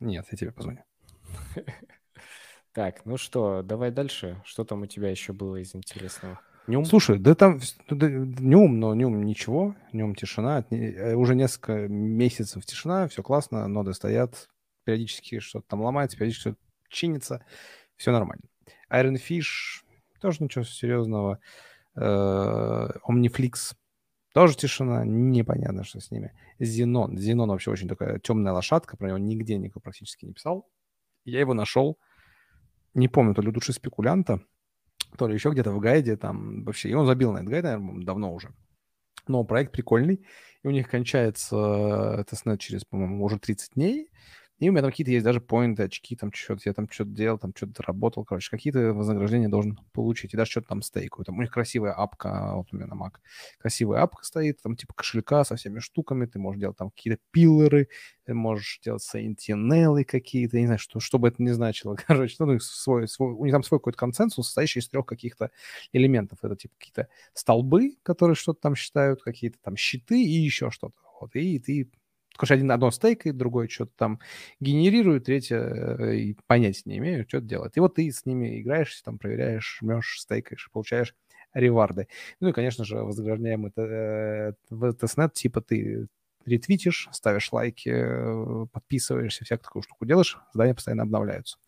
Нет, 0.00 0.26
я 0.30 0.36
тебе 0.38 0.52
позвоню. 0.52 0.82
Так, 2.72 3.04
ну 3.04 3.18
что, 3.18 3.62
давай 3.62 3.90
дальше. 3.90 4.40
Что 4.44 4.64
там 4.64 4.82
у 4.82 4.86
тебя 4.86 5.10
еще 5.10 5.32
было 5.32 5.56
из 5.56 5.74
интересного? 5.74 6.40
Нюм? 6.66 6.84
Слушай, 6.84 7.18
да 7.18 7.34
там 7.34 7.60
ну, 7.90 7.96
да, 7.96 8.08
нюм, 8.08 8.78
но 8.78 8.94
нюм 8.94 9.24
ничего, 9.24 9.74
нюм 9.92 10.14
тишина. 10.14 10.64
э, 10.70 11.14
Уже 11.14 11.34
несколько 11.34 11.88
месяцев 11.88 12.64
тишина, 12.64 13.08
все 13.08 13.22
классно, 13.22 13.66
ноды 13.66 13.92
стоят, 13.92 14.48
периодически 14.84 15.40
что-то 15.40 15.66
там 15.68 15.82
ломается, 15.82 16.16
периодически 16.16 16.50
что-то 16.50 16.58
чинится, 16.88 17.44
все 17.96 18.12
нормально. 18.12 18.44
Iron 18.90 19.16
Fish, 19.16 19.82
тоже 20.20 20.38
ничего 20.40 20.64
серьезного. 20.64 21.40
Э, 21.96 22.88
Omniflix, 23.08 23.74
тоже 24.32 24.56
тишина, 24.56 25.04
непонятно, 25.04 25.84
что 25.84 26.00
с 26.00 26.10
ними. 26.10 26.32
Зенон, 26.58 27.18
Зенон 27.18 27.50
вообще 27.50 27.70
очень 27.70 27.88
такая 27.88 28.18
темная 28.20 28.52
лошадка, 28.52 28.96
про 28.96 29.08
него 29.08 29.18
нигде 29.18 29.58
никто 29.58 29.80
практически 29.80 30.24
не 30.24 30.32
писал. 30.32 30.66
Я 31.24 31.40
его 31.40 31.54
нашел, 31.54 31.98
не 32.94 33.08
помню, 33.08 33.34
то 33.34 33.42
ли 33.42 33.50
Души 33.50 33.72
Спекулянта, 33.72 34.40
то 35.16 35.26
ли 35.26 35.34
еще 35.34 35.50
где-то 35.50 35.72
в 35.72 35.80
гайде 35.80 36.16
там 36.16 36.64
вообще. 36.64 36.90
И 36.90 36.94
он 36.94 37.06
забил 37.06 37.32
на 37.32 37.38
этот 37.38 37.50
гайд, 37.50 37.64
наверное, 37.64 38.04
давно 38.04 38.32
уже. 38.32 38.52
Но 39.28 39.44
проект 39.44 39.72
прикольный. 39.72 40.26
И 40.62 40.68
у 40.68 40.70
них 40.70 40.88
кончается 40.88 41.56
э, 41.56 42.24
testnet 42.24 42.60
через, 42.60 42.84
по-моему, 42.84 43.24
уже 43.24 43.38
30 43.38 43.74
дней. 43.74 44.10
И 44.62 44.68
у 44.68 44.72
меня 44.72 44.82
там 44.82 44.92
какие-то 44.92 45.10
есть 45.10 45.24
даже 45.24 45.40
поинты, 45.40 45.82
очки, 45.82 46.14
там 46.14 46.32
что-то, 46.32 46.62
я 46.66 46.72
там 46.72 46.88
что-то 46.88 47.10
делал, 47.10 47.36
там 47.36 47.52
что-то 47.52 47.82
работал, 47.82 48.24
короче, 48.24 48.48
какие-то 48.48 48.94
вознаграждения 48.94 49.48
должен 49.48 49.76
получить. 49.90 50.34
И 50.34 50.36
даже 50.36 50.52
что-то 50.52 50.68
там 50.68 50.82
стейкаю. 50.82 51.24
Там 51.24 51.36
у 51.36 51.42
них 51.42 51.50
красивая 51.50 51.92
апка, 51.94 52.52
вот 52.54 52.68
у 52.70 52.76
меня 52.76 52.86
на 52.86 52.94
Mac, 52.94 53.14
красивая 53.58 54.02
апка 54.02 54.24
стоит, 54.24 54.62
там 54.62 54.76
типа 54.76 54.94
кошелька 54.94 55.42
со 55.42 55.56
всеми 55.56 55.80
штуками, 55.80 56.26
ты 56.26 56.38
можешь 56.38 56.60
делать 56.60 56.76
там 56.76 56.90
какие-то 56.90 57.20
пиллеры, 57.32 57.88
ты 58.24 58.34
можешь 58.34 58.78
делать 58.84 59.02
сентинелы 59.02 60.04
какие-то, 60.04 60.56
не 60.60 60.66
знаю, 60.66 60.78
что, 60.78 61.00
что 61.00 61.18
бы 61.18 61.26
это 61.26 61.42
ни 61.42 61.50
значило. 61.50 61.96
Короче, 62.06 62.36
ну, 62.38 62.60
свой, 62.60 63.08
свой, 63.08 63.32
у 63.32 63.44
них 63.44 63.52
там 63.52 63.64
свой 63.64 63.80
какой-то 63.80 63.98
консенсус, 63.98 64.46
состоящий 64.46 64.78
из 64.78 64.86
трех 64.86 65.06
каких-то 65.06 65.50
элементов. 65.92 66.38
Это 66.42 66.54
типа 66.54 66.74
какие-то 66.78 67.08
столбы, 67.34 67.96
которые 68.04 68.36
что-то 68.36 68.60
там 68.60 68.76
считают, 68.76 69.24
какие-то 69.24 69.58
там 69.60 69.76
щиты 69.76 70.22
и 70.22 70.38
еще 70.38 70.70
что-то. 70.70 70.94
Вот. 71.20 71.34
И 71.34 71.58
ты 71.58 71.90
Короче, 72.42 72.54
один 72.54 72.72
одно 72.72 72.90
стейкает, 72.90 73.36
другой 73.36 73.68
что-то 73.68 73.92
там 73.96 74.18
генерирует, 74.58 75.26
третье 75.26 75.58
э, 75.58 76.16
и 76.16 76.36
понятия 76.48 76.82
не 76.86 76.98
имею, 76.98 77.24
что 77.28 77.40
делает. 77.40 77.76
И 77.76 77.80
вот 77.80 77.94
ты 77.94 78.10
с 78.10 78.26
ними 78.26 78.60
играешь, 78.60 79.00
там 79.02 79.16
проверяешь, 79.16 79.78
жмешь, 79.78 80.16
стейкаешь, 80.18 80.68
получаешь 80.72 81.14
реварды. 81.54 82.08
Ну 82.40 82.48
и, 82.48 82.52
конечно 82.52 82.84
же, 82.84 82.96
вознаграждаем 82.96 83.66
это 83.66 83.82
э, 83.82 84.52
в 84.70 84.92
тестнет, 84.94 85.34
типа 85.34 85.60
ты 85.60 86.08
ретвитишь, 86.44 87.08
ставишь 87.12 87.52
лайки, 87.52 87.92
э, 87.94 88.66
подписываешься, 88.72 89.44
всякую 89.44 89.64
такую 89.64 89.82
штуку 89.84 90.04
делаешь, 90.04 90.36
задания 90.52 90.74
постоянно 90.74 91.04
обновляются. 91.04 91.58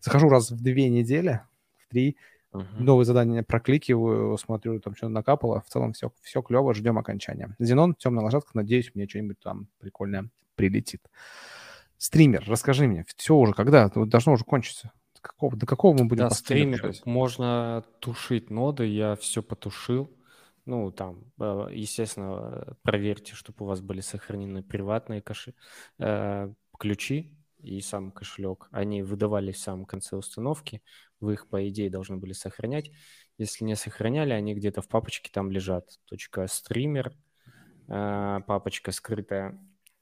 Захожу 0.00 0.28
раз 0.28 0.50
в 0.50 0.60
две 0.60 0.88
недели, 0.88 1.40
в 1.78 1.88
три, 1.88 2.16
Мгм. 2.56 2.84
новые 2.84 3.04
задания 3.04 3.42
прокликиваю, 3.42 4.36
смотрю, 4.38 4.80
там 4.80 4.94
что 4.94 5.08
накапало. 5.08 5.62
В 5.66 5.68
целом 5.68 5.92
все, 5.92 6.12
все 6.22 6.42
клево, 6.42 6.74
ждем 6.74 6.98
окончания. 6.98 7.54
Зенон, 7.58 7.94
темная 7.94 8.24
лошадка, 8.24 8.50
надеюсь, 8.54 8.90
мне 8.94 9.08
что-нибудь 9.08 9.38
там 9.40 9.68
прикольное 9.78 10.30
прилетит. 10.54 11.02
Стример, 11.98 12.44
расскажи 12.46 12.86
мне, 12.86 13.04
все 13.16 13.34
уже, 13.34 13.52
когда? 13.52 13.88
Должно 13.88 14.32
уже 14.32 14.44
кончиться. 14.44 14.92
До 15.14 15.22
какого, 15.22 15.56
до 15.56 15.66
какого 15.66 15.96
мы 15.96 16.04
будем 16.04 16.24
Да, 16.24 16.30
стример, 16.30 16.92
можно 17.04 17.84
тушить 18.00 18.50
ноды, 18.50 18.86
я 18.86 19.16
все 19.16 19.42
потушил. 19.42 20.10
Ну, 20.66 20.90
там, 20.90 21.32
э, 21.38 21.68
естественно, 21.72 22.76
проверьте, 22.82 23.34
чтобы 23.34 23.64
у 23.64 23.68
вас 23.68 23.80
были 23.80 24.00
сохранены 24.00 24.64
приватные 24.64 25.22
коши, 25.22 25.54
э, 25.98 26.52
ключи 26.76 27.32
и 27.58 27.80
сам 27.80 28.10
кошелек. 28.10 28.68
Они 28.72 29.02
выдавались 29.02 29.56
в 29.56 29.60
самом 29.60 29.86
конце 29.86 30.16
установки, 30.16 30.82
вы 31.20 31.34
их, 31.34 31.48
по 31.48 31.68
идее, 31.68 31.90
должны 31.90 32.16
были 32.16 32.32
сохранять. 32.32 32.90
Если 33.38 33.64
не 33.64 33.76
сохраняли, 33.76 34.32
они 34.32 34.54
где-то 34.54 34.82
в 34.82 34.88
папочке 34.88 35.30
там 35.32 35.50
лежат. 35.50 35.98
Точка 36.06 36.46
стример, 36.46 37.12
э, 37.88 38.40
папочка 38.46 38.92
скрытая. 38.92 39.58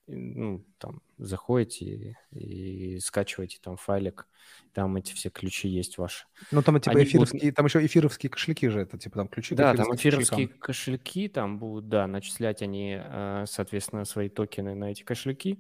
Ну, 0.06 0.62
там 0.76 1.00
заходите 1.16 2.14
и, 2.30 2.94
и 2.96 3.00
скачиваете 3.00 3.58
там 3.62 3.78
файлик, 3.78 4.26
там 4.74 4.96
эти 4.96 5.14
все 5.14 5.30
ключи 5.30 5.66
есть 5.66 5.96
ваши. 5.96 6.26
Ну, 6.50 6.60
там 6.62 6.78
типа 6.78 6.90
Они 6.90 7.04
будут- 7.04 7.08
эфировские, 7.08 7.52
там 7.52 7.64
еще 7.64 7.86
эфировские 7.86 8.28
кошельки 8.28 8.68
же, 8.68 8.80
это 8.80 8.98
типа 8.98 9.16
там 9.16 9.28
ключи 9.28 9.54
Да, 9.54 9.74
там 9.74 9.94
эфировские 9.94 10.48
кошелькам. 10.48 10.58
кошельки, 10.60 11.28
там 11.28 11.58
будут, 11.58 11.88
да, 11.88 12.06
начислять 12.06 12.60
они, 12.60 12.98
э, 13.02 13.44
соответственно, 13.48 14.04
свои 14.04 14.28
токены 14.28 14.74
на 14.74 14.90
эти 14.90 15.04
кошельки. 15.04 15.58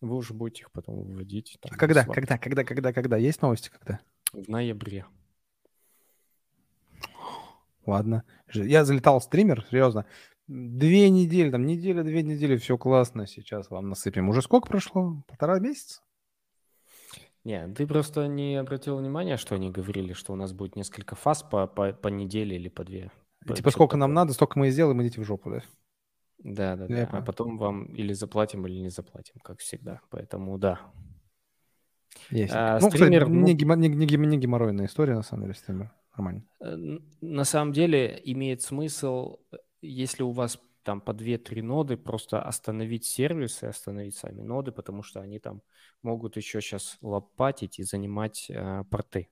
Вы 0.00 0.14
уже 0.16 0.34
будете 0.34 0.60
их 0.62 0.70
потом 0.70 1.02
выводить. 1.02 1.58
там, 1.60 1.72
А 1.74 1.76
когда, 1.76 2.04
свап. 2.04 2.14
когда, 2.14 2.38
когда, 2.38 2.62
когда, 2.64 2.92
когда? 2.92 3.16
Есть 3.16 3.42
новости 3.42 3.70
когда? 3.70 3.98
В 4.32 4.48
ноябре. 4.48 5.06
Ладно. 7.86 8.24
Я 8.52 8.84
залетал 8.84 9.20
в 9.20 9.24
стример, 9.24 9.66
серьезно. 9.70 10.06
Две 10.46 11.10
недели, 11.10 11.50
там 11.50 11.64
неделя, 11.64 12.02
две 12.02 12.22
недели, 12.22 12.56
все 12.56 12.76
классно. 12.76 13.26
Сейчас 13.26 13.70
вам 13.70 13.88
насыпем. 13.88 14.28
Уже 14.28 14.42
сколько 14.42 14.68
прошло? 14.68 15.22
Полтора 15.26 15.58
месяца? 15.58 16.02
Не, 17.44 17.68
ты 17.68 17.86
просто 17.86 18.26
не 18.26 18.56
обратил 18.56 18.98
внимания, 18.98 19.36
что 19.36 19.54
они 19.54 19.70
говорили, 19.70 20.12
что 20.12 20.32
у 20.32 20.36
нас 20.36 20.52
будет 20.52 20.76
несколько 20.76 21.16
фаз 21.16 21.42
по, 21.42 21.66
по, 21.66 21.92
по 21.92 22.08
неделе 22.08 22.56
или 22.56 22.68
по 22.68 22.84
две. 22.84 23.10
По- 23.46 23.54
типа 23.54 23.70
сколько 23.70 23.96
нам 23.96 24.12
надо, 24.12 24.34
столько 24.34 24.58
мы 24.58 24.68
и 24.68 24.70
сделаем, 24.70 25.00
идите 25.02 25.20
в 25.20 25.24
жопу, 25.24 25.50
да? 25.50 25.62
Да, 26.38 26.76
да, 26.76 26.86
да. 26.86 27.08
А 27.12 27.22
потом 27.22 27.56
вам 27.56 27.84
или 27.94 28.12
заплатим, 28.12 28.66
или 28.66 28.80
не 28.80 28.90
заплатим, 28.90 29.36
как 29.42 29.60
всегда. 29.60 30.00
Поэтому 30.10 30.58
да. 30.58 30.80
Есть. 32.30 32.52
А, 32.54 32.74
ну, 32.80 32.88
кстати, 32.88 32.96
стример, 32.96 33.28
ну- 33.28 33.46
не, 33.46 33.54
гемо- 33.54 33.76
не, 33.76 33.88
не 33.88 34.06
не 34.06 34.38
геморройная 34.38 34.86
история, 34.86 35.14
на 35.14 35.22
самом 35.22 35.42
деле, 35.44 35.54
стример. 35.54 35.90
Нормально. 36.16 36.44
Э, 36.60 36.76
На 37.20 37.44
самом 37.44 37.72
деле 37.72 38.20
имеет 38.24 38.62
смысл, 38.62 39.38
э, 39.52 39.56
если 39.80 40.22
у 40.22 40.30
вас 40.30 40.58
там 40.82 41.00
по 41.00 41.12
2-3 41.12 41.62
ноды, 41.62 41.96
просто 41.96 42.42
остановить 42.42 43.04
сервис 43.04 43.62
и 43.62 43.66
остановить 43.66 44.16
сами 44.16 44.42
ноды, 44.42 44.72
потому 44.72 45.02
что 45.02 45.20
они 45.20 45.38
там 45.38 45.62
могут 46.02 46.36
еще 46.36 46.60
сейчас 46.60 46.98
лопатить 47.02 47.78
и 47.78 47.84
занимать 47.84 48.50
э, 48.50 48.84
порты. 48.90 49.28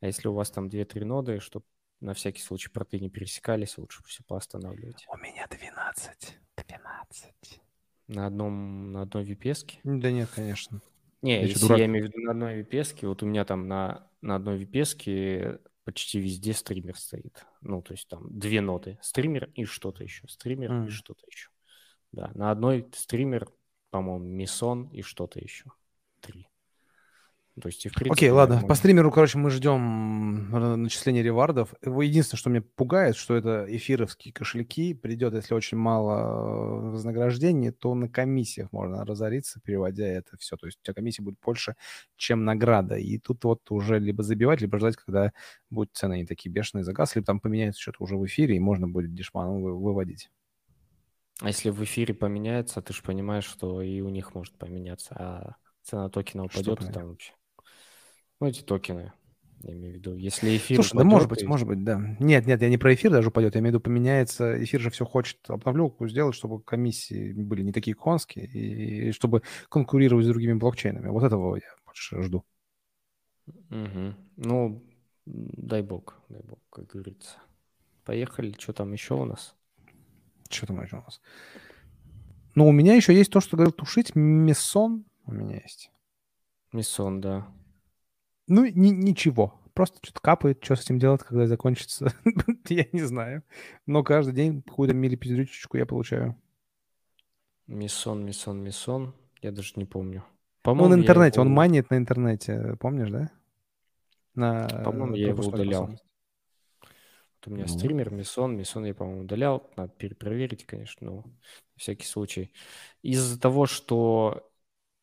А 0.00 0.06
если 0.06 0.28
у 0.28 0.32
вас 0.32 0.50
там 0.50 0.68
2-3 0.68 1.04
ноды, 1.04 1.40
чтобы 1.40 1.64
на 2.00 2.12
всякий 2.14 2.42
случай 2.42 2.70
порты 2.70 3.00
не 3.00 3.10
пересекались, 3.10 3.78
лучше 3.78 4.02
все 4.04 4.22
поостанавливать. 4.24 5.06
У 5.12 5.16
меня 5.18 5.46
12. 5.48 6.38
12. 6.68 7.60
На 8.08 8.26
одном, 8.26 8.92
на 8.92 9.02
одной 9.02 9.24
VPS. 9.24 9.64
-ке. 9.64 9.78
Да 9.84 10.10
нет, 10.10 10.28
конечно. 10.34 10.80
Не, 11.22 11.40
Я 11.40 11.46
если 11.46 11.60
дурак? 11.60 11.78
я 11.78 11.86
имею 11.86 12.06
в 12.06 12.08
виду 12.08 12.20
на 12.20 12.30
одной 12.32 12.62
VPS, 12.62 13.06
вот 13.06 13.22
у 13.22 13.26
меня 13.26 13.44
там 13.44 13.68
на, 13.68 14.08
на 14.20 14.36
одной 14.36 14.64
VPS 14.64 15.60
почти 15.84 16.18
везде 16.20 16.52
стример 16.52 16.96
стоит. 16.98 17.44
Ну, 17.62 17.82
то 17.82 17.92
есть 17.92 18.08
там 18.08 18.26
две 18.38 18.60
ноты. 18.60 18.98
Стример 19.02 19.50
и 19.54 19.64
что-то 19.64 20.02
еще. 20.02 20.26
Стример 20.28 20.72
Мгм. 20.72 20.86
и 20.86 20.90
что-то 20.90 21.24
еще. 21.30 21.48
Да, 22.12 22.30
на 22.34 22.50
одной 22.50 22.86
стример, 22.94 23.48
по-моему, 23.90 24.24
Мисон 24.24 24.88
и 24.88 25.02
что-то 25.02 25.40
еще. 25.40 25.70
Три. 26.20 26.48
То 27.60 27.68
есть 27.68 27.86
и 27.86 27.88
в 27.88 27.94
принципе... 27.94 28.12
Окей, 28.12 28.30
ладно. 28.30 28.56
можно- 28.56 28.68
По 28.68 28.74
стримеру, 28.74 29.10
короче, 29.10 29.38
мы 29.38 29.48
ждем 29.48 30.54
р- 30.54 30.76
начисления 30.76 31.22
ревардов. 31.22 31.72
Единственное, 31.82 32.38
что 32.38 32.50
меня 32.50 32.62
пугает, 32.74 33.16
что 33.16 33.34
это 33.34 33.64
эфировские 33.68 34.34
кошельки. 34.34 34.92
Придет, 34.92 35.32
если 35.32 35.54
очень 35.54 35.78
мало 35.78 36.18
э, 36.18 36.90
вознаграждений, 36.90 37.70
то 37.70 37.94
на 37.94 38.10
комиссиях 38.10 38.70
можно 38.72 39.04
разориться, 39.06 39.58
переводя 39.64 40.06
это 40.06 40.36
все. 40.36 40.56
То 40.58 40.66
есть 40.66 40.78
у 40.80 40.84
тебя 40.84 40.92
комиссия 40.92 41.22
будет 41.22 41.38
больше, 41.42 41.76
чем 42.16 42.44
награда. 42.44 42.96
И 42.96 43.18
тут 43.18 43.42
вот 43.44 43.70
уже 43.70 43.98
либо 43.98 44.22
забивать, 44.22 44.60
либо 44.60 44.78
ждать, 44.78 44.96
когда 44.96 45.32
будут 45.70 45.94
цены 45.94 46.18
не 46.18 46.26
такие 46.26 46.52
бешеные 46.52 46.84
за 46.84 46.92
газ, 46.92 47.14
либо 47.16 47.24
там 47.24 47.40
поменяется 47.40 47.80
что-то 47.80 48.04
уже 48.04 48.16
в 48.18 48.26
эфире, 48.26 48.56
и 48.56 48.60
можно 48.60 48.86
будет 48.86 49.14
дешманом 49.14 49.62
вы- 49.62 49.74
выводить. 49.78 50.30
А 51.40 51.48
если 51.48 51.70
в 51.70 51.82
эфире 51.84 52.12
поменяется, 52.14 52.82
ты 52.82 52.92
же 52.92 53.02
понимаешь, 53.02 53.44
что 53.44 53.80
и 53.82 54.00
у 54.02 54.08
них 54.10 54.34
может 54.34 54.56
поменяться, 54.58 55.14
а 55.18 55.56
цена 55.82 56.08
токена 56.08 56.44
упадет, 56.44 56.82
и 56.82 56.92
там 56.92 57.08
вообще... 57.08 57.32
Ну, 58.40 58.46
эти 58.46 58.62
токены. 58.62 59.12
Я 59.62 59.72
имею 59.72 59.94
в 59.94 59.96
виду, 59.96 60.14
если 60.14 60.56
эфир 60.56 60.76
Слушай, 60.80 60.98
да 60.98 61.04
упадет, 61.04 61.12
может 61.12 61.28
быть, 61.28 61.42
и- 61.42 61.46
может 61.46 61.66
быть, 61.66 61.84
да. 61.84 62.16
Нет, 62.20 62.46
нет, 62.46 62.60
я 62.60 62.68
не 62.68 62.76
про 62.78 62.94
эфир 62.94 63.10
даже 63.10 63.28
упадет, 63.28 63.54
я 63.54 63.60
имею 63.60 63.72
в 63.72 63.74
виду 63.76 63.80
поменяется, 63.80 64.62
эфир 64.62 64.80
же 64.80 64.90
все 64.90 65.04
хочет 65.04 65.38
обновленку 65.48 66.06
сделать, 66.06 66.34
чтобы 66.34 66.62
комиссии 66.62 67.32
были 67.32 67.62
не 67.62 67.72
такие 67.72 67.94
конские, 67.94 68.46
и, 68.46 69.08
и 69.08 69.12
чтобы 69.12 69.42
конкурировать 69.68 70.26
с 70.26 70.28
другими 70.28 70.52
блокчейнами. 70.52 71.08
Вот 71.08 71.24
этого 71.24 71.56
я 71.56 71.62
больше 71.86 72.22
жду. 72.22 72.44
Мгм. 73.70 74.14
Ну, 74.36 74.82
дай 75.24 75.82
бог, 75.82 76.20
дай 76.28 76.42
бог, 76.42 76.58
как 76.70 76.86
говорится. 76.86 77.38
Поехали, 78.04 78.54
что 78.58 78.72
там 78.72 78.92
еще 78.92 79.14
у 79.14 79.24
нас? 79.24 79.56
Что 80.50 80.66
там 80.66 80.82
еще 80.82 80.96
у 80.96 81.00
нас? 81.02 81.20
Ну, 82.54 82.68
у 82.68 82.72
меня 82.72 82.94
еще 82.94 83.14
есть 83.14 83.30
то, 83.30 83.40
что 83.40 83.56
говорил 83.56 83.72
тушить, 83.72 84.14
мессон 84.14 85.04
у 85.24 85.32
меня 85.32 85.56
есть. 85.60 85.90
Миссон, 86.72 87.20
да. 87.20 87.48
Ну, 88.46 88.64
ни- 88.66 88.90
ничего. 88.90 89.60
Просто 89.74 89.98
что-то 90.02 90.20
капает, 90.20 90.64
что 90.64 90.76
с 90.76 90.82
этим 90.82 90.98
делать, 90.98 91.22
когда 91.22 91.46
закончится, 91.46 92.12
я 92.68 92.86
не 92.92 93.02
знаю. 93.02 93.42
Но 93.86 94.02
каждый 94.02 94.34
день 94.34 94.62
какую-то 94.62 94.94
милипиздрючечку 94.94 95.76
я 95.76 95.86
получаю. 95.86 96.36
Миссон, 97.66 98.24
Миссон, 98.24 98.62
Миссон. 98.62 99.14
Я 99.42 99.52
даже 99.52 99.72
не 99.76 99.84
помню. 99.84 100.24
По-моему, 100.62 100.90
на 100.90 100.94
я 100.96 101.02
интернете, 101.02 101.40
он 101.40 101.50
манит 101.50 101.90
на 101.90 101.96
интернете, 101.96 102.76
помнишь, 102.80 103.10
да? 103.10 103.30
На, 104.34 104.66
По-моему, 104.84 105.14
я 105.14 105.28
его 105.28 105.44
удалял. 105.46 105.86
Вот 105.86 106.00
у 107.46 107.50
меня 107.50 107.64
Ну. 107.68 107.78
стример 107.78 108.10
Миссон, 108.10 108.56
Миссон 108.56 108.84
я, 108.86 108.94
по-моему, 108.94 109.22
удалял. 109.22 109.70
Надо 109.76 109.92
перепроверить, 109.92 110.64
конечно, 110.66 111.06
но 111.10 111.16
на 111.16 111.24
всякий 111.76 112.06
случай. 112.06 112.52
Из-за 113.02 113.38
того, 113.40 113.66
что 113.66 114.50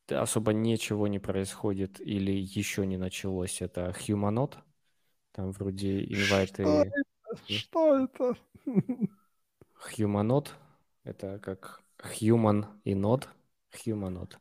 особо 0.09 0.53
ничего 0.53 1.07
не 1.07 1.19
происходит 1.19 1.99
или 1.99 2.31
еще 2.31 2.85
не 2.85 2.97
началось, 2.97 3.61
это 3.61 3.93
Humanot. 4.07 4.55
Там 5.31 5.51
вроде 5.51 6.03
инвайты... 6.03 6.63
Что 6.63 6.83
это? 6.83 7.47
Что 7.47 7.97
это? 7.99 8.37
Humanot. 9.97 10.49
Это 11.03 11.39
как 11.39 11.81
human 12.19 12.65
и 12.83 12.93
node. 12.93 13.27
Humanot. 13.85 14.37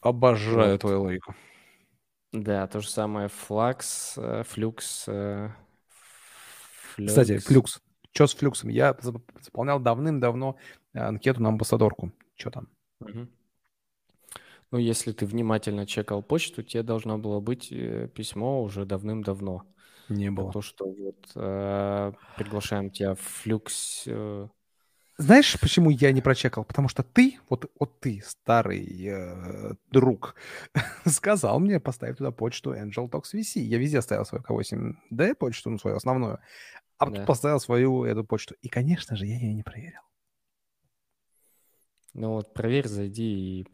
Обожаю 0.00 0.72
Вот. 0.72 0.80
твою 0.80 1.02
логику. 1.02 1.34
Да, 2.32 2.66
то 2.66 2.80
же 2.80 2.88
самое 2.88 3.28
Flux, 3.28 4.16
Flux, 4.44 5.04
э, 5.06 5.50
Кстати, 7.06 7.36
Flux. 7.36 7.40
флюкс. 7.40 7.80
Что 8.12 8.26
с 8.26 8.34
флюксом? 8.34 8.70
Я 8.70 8.90
зап- 9.00 9.22
заполнял 9.40 9.80
давным-давно 9.80 10.56
э, 10.92 10.98
анкету 10.98 11.42
на 11.42 11.50
амбассадорку. 11.50 12.12
Что 12.36 12.50
там? 12.50 12.68
Мгм. 13.00 13.30
Ну, 14.74 14.80
если 14.80 15.12
ты 15.12 15.24
внимательно 15.24 15.86
чекал 15.86 16.20
почту, 16.20 16.64
тебе 16.64 16.82
должно 16.82 17.16
было 17.16 17.38
быть 17.38 17.68
э, 17.70 18.08
письмо 18.12 18.60
уже 18.60 18.84
давным-давно. 18.84 19.62
Не 20.08 20.32
было. 20.32 20.50
то, 20.50 20.62
что 20.62 20.84
вот 20.90 21.30
э, 21.36 22.12
приглашаем 22.36 22.90
тебя 22.90 23.14
в 23.14 23.20
флюкс. 23.20 24.02
э, 24.06 24.48
Знаешь, 25.16 25.60
почему 25.60 25.90
я 25.90 26.10
не 26.10 26.20
прочекал? 26.22 26.64
Потому 26.64 26.88
что 26.88 27.04
ты, 27.04 27.38
вот, 27.48 27.70
вот 27.78 28.00
ты, 28.00 28.20
старый 28.26 28.84
э, 29.06 29.74
друг, 29.92 30.34
сказал 31.06 31.60
мне 31.60 31.78
поставить 31.78 32.18
туда 32.18 32.32
почту 32.32 32.74
Angel 32.74 33.08
Talks 33.08 33.32
VC. 33.32 33.60
Я 33.60 33.78
везде 33.78 34.02
ставил 34.02 34.24
свою 34.24 34.42
К8D 34.42 35.36
почту, 35.36 35.70
ну, 35.70 35.78
свою 35.78 35.98
основную, 35.98 36.40
а 36.98 37.06
Да. 37.06 37.16
тут 37.18 37.26
поставил 37.26 37.60
свою 37.60 38.02
эту 38.02 38.24
почту. 38.24 38.56
И, 38.60 38.68
конечно 38.68 39.14
же, 39.14 39.24
я 39.26 39.36
ее 39.38 39.54
не 39.54 39.62
проверил. 39.62 40.00
Ну 42.16 42.30
вот 42.30 42.54
проверь, 42.54 42.86
зайди 42.86 43.60
и 43.60 43.64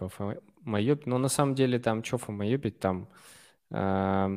пофамоеб. 0.71 1.07
Но 1.07 1.19
на 1.19 1.29
самом 1.29 1.55
деле 1.55 1.79
там 1.79 2.05
что 2.05 2.19
фамоебить, 2.19 2.79
там, 2.79 3.09
э, 3.71 4.29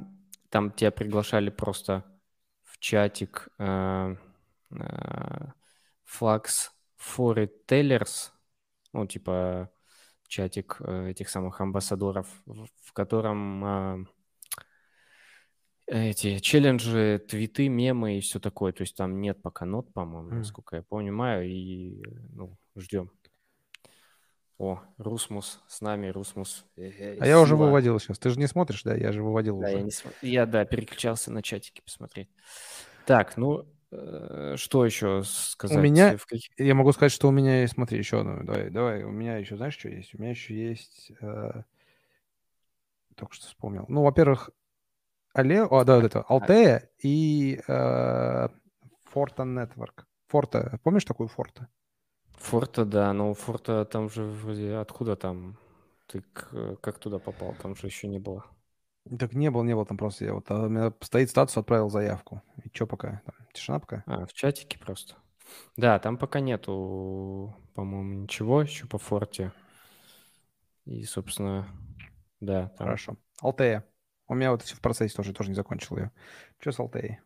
там 0.50 0.72
тебя 0.72 0.92
приглашали 0.92 1.50
просто 1.50 2.04
в 2.64 2.80
чатик 2.80 3.50
э, 3.60 4.16
э, 4.72 5.46
Flax 6.06 6.72
for 6.98 7.36
Retailers, 7.36 8.32
ну 8.94 9.08
типа 9.08 9.70
чатик 10.28 10.78
э, 10.80 11.10
этих 11.12 11.30
самых 11.30 11.62
амбассадоров, 11.62 12.28
в, 12.46 12.68
в 12.82 12.94
котором 12.94 13.66
э, 13.66 14.06
эти 15.88 16.40
челленджи, 16.40 17.22
твиты, 17.28 17.70
мемы 17.70 18.18
и 18.18 18.22
все 18.22 18.40
такое. 18.40 18.72
То 18.72 18.84
есть 18.84 18.96
там 18.96 19.22
нет 19.22 19.42
пока 19.42 19.66
нот, 19.66 19.94
по-моему, 19.94 20.30
Мгм. 20.30 20.38
насколько 20.40 20.78
я 20.78 20.84
понимаю, 20.84 21.48
и 21.48 22.02
ну, 22.34 22.58
ждем. 22.76 23.12
О, 24.60 24.82
Русмус 24.98 25.62
с 25.68 25.82
нами, 25.82 26.08
Русмус. 26.08 26.66
Э, 26.78 27.18
А 27.20 27.26
я 27.26 27.40
уже 27.42 27.56
выводил 27.56 28.00
сейчас. 28.00 28.20
Ты 28.20 28.30
же 28.30 28.40
не 28.40 28.48
смотришь, 28.48 28.84
да? 28.84 28.96
Я 28.96 29.12
же 29.12 29.24
выводил 29.24 29.60
Да, 29.60 29.68
уже. 29.68 29.78
я, 29.78 29.82
не 29.84 29.92
см- 29.92 30.16
я, 30.22 30.46
да, 30.46 30.64
переключался 30.66 31.32
на 31.32 31.42
чатики 31.42 31.82
посмотреть. 31.82 32.30
Так, 33.06 33.36
ну, 33.36 33.66
э, 33.92 34.54
что 34.58 34.86
еще 34.86 35.24
сказать? 35.26 35.78
меня- 35.80 36.18
В 36.18 36.26
каких- 36.26 36.52
Я 36.60 36.76
могу 36.76 36.92
сказать, 36.94 37.12
что 37.12 37.28
у 37.28 37.32
меня 37.32 37.62
есть, 37.62 37.74
смотри, 37.74 37.98
еще 37.98 38.20
одно. 38.22 38.44
Давай, 38.44 38.70
давай, 38.70 39.04
у 39.04 39.12
меня 39.12 39.38
еще, 39.38 39.58
знаешь, 39.58 39.78
что 39.78 39.90
есть? 39.90 40.14
У 40.16 40.20
меня 40.20 40.30
еще 40.32 40.54
есть... 40.56 41.12
э, 41.20 41.64
Только 43.16 43.34
что 43.36 43.46
вспомнил. 43.48 43.86
Ну, 43.90 44.02
во-первых, 44.04 44.50
Алео, 45.34 45.68
а, 45.72 45.84
да, 45.84 45.96
вот 45.98 46.06
это, 46.06 46.22
Алтея 46.22 46.90
и 47.00 47.60
э, 47.68 48.48
Forta 49.14 49.38
Network. 49.46 50.06
Форта, 50.28 50.80
помнишь 50.84 51.06
такую 51.06 51.28
Форта? 51.28 51.68
Форта, 52.44 52.84
да, 52.84 53.14
но 53.14 53.34
Форта 53.34 53.86
там 53.86 54.10
же 54.10 54.26
вроде 54.26 54.76
откуда 54.76 55.16
там? 55.16 55.58
Ты 56.08 56.24
как 56.82 57.00
туда 57.00 57.18
попал? 57.18 57.56
Там 57.62 57.76
же 57.76 57.88
еще 57.88 58.08
не 58.08 58.20
было. 58.20 58.46
Так 59.18 59.34
не 59.34 59.50
было, 59.50 59.64
не 59.64 59.74
было 59.74 59.86
там 59.86 59.98
просто. 59.98 60.26
Я 60.26 60.34
вот, 60.34 60.52
а 60.52 60.66
у 60.66 60.70
меня 60.70 60.94
стоит 61.00 61.30
статус, 61.30 61.56
отправил 61.58 61.90
заявку. 61.90 62.42
И 62.64 62.70
что 62.74 62.86
пока? 62.86 63.22
Там, 63.26 63.36
тишина 63.54 63.80
пока? 63.80 64.04
А, 64.06 64.26
в 64.26 64.34
чатике 64.34 64.78
просто. 64.78 65.16
Да, 65.78 66.00
там 66.00 66.18
пока 66.18 66.42
нету, 66.42 67.56
по-моему, 67.76 68.24
ничего 68.24 68.62
еще 68.62 68.88
по 68.88 68.98
Форте. 68.98 69.54
И, 70.86 71.04
собственно, 71.06 71.68
да, 72.42 72.70
там 72.78 72.88
Хорошо. 72.88 73.18
Алтея. 73.42 73.86
У 74.28 74.36
меня 74.36 74.52
вот 74.52 74.64
все 74.64 74.76
в 74.76 74.82
процессе 74.82 75.16
тоже, 75.16 75.34
тоже 75.34 75.50
не 75.50 75.56
закончил 75.56 75.98
ее. 75.98 76.12
Что 76.60 76.72
с 76.74 76.80
Алтеей? 76.80 77.20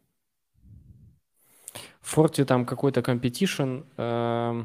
В 2.01 2.09
Форте 2.09 2.45
там 2.45 2.65
какой-то 2.65 3.01
competition, 3.01 3.81
э, 3.97 4.63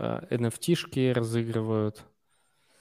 NFT-шки 0.00 1.12
разыгрывают. 1.12 2.04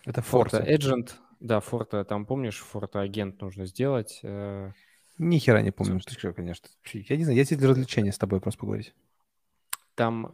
Это 0.06 0.22
Форта 0.22 0.58
Форта. 0.58 0.74
Agent, 0.74 1.12
да, 1.40 1.60
Форта, 1.60 2.04
там 2.06 2.26
помнишь, 2.26 2.58
Форта 2.60 3.02
Агент 3.02 3.42
нужно 3.42 3.66
сделать. 3.66 4.20
э, 4.24 4.72
Ни 5.18 5.38
хера 5.38 5.62
не 5.62 5.72
помню. 5.72 6.00
Ты 6.00 6.14
что, 6.14 6.34
конечно. 6.34 6.68
Я 6.94 7.18
не 7.18 7.24
знаю, 7.26 7.38
я 7.38 7.44
здесь 7.44 7.58
для 7.58 7.68
развлечения 7.70 8.12
с 8.12 8.18
тобой 8.18 8.40
просто 8.42 8.60
поговорить. 8.62 8.94
Там 9.96 10.28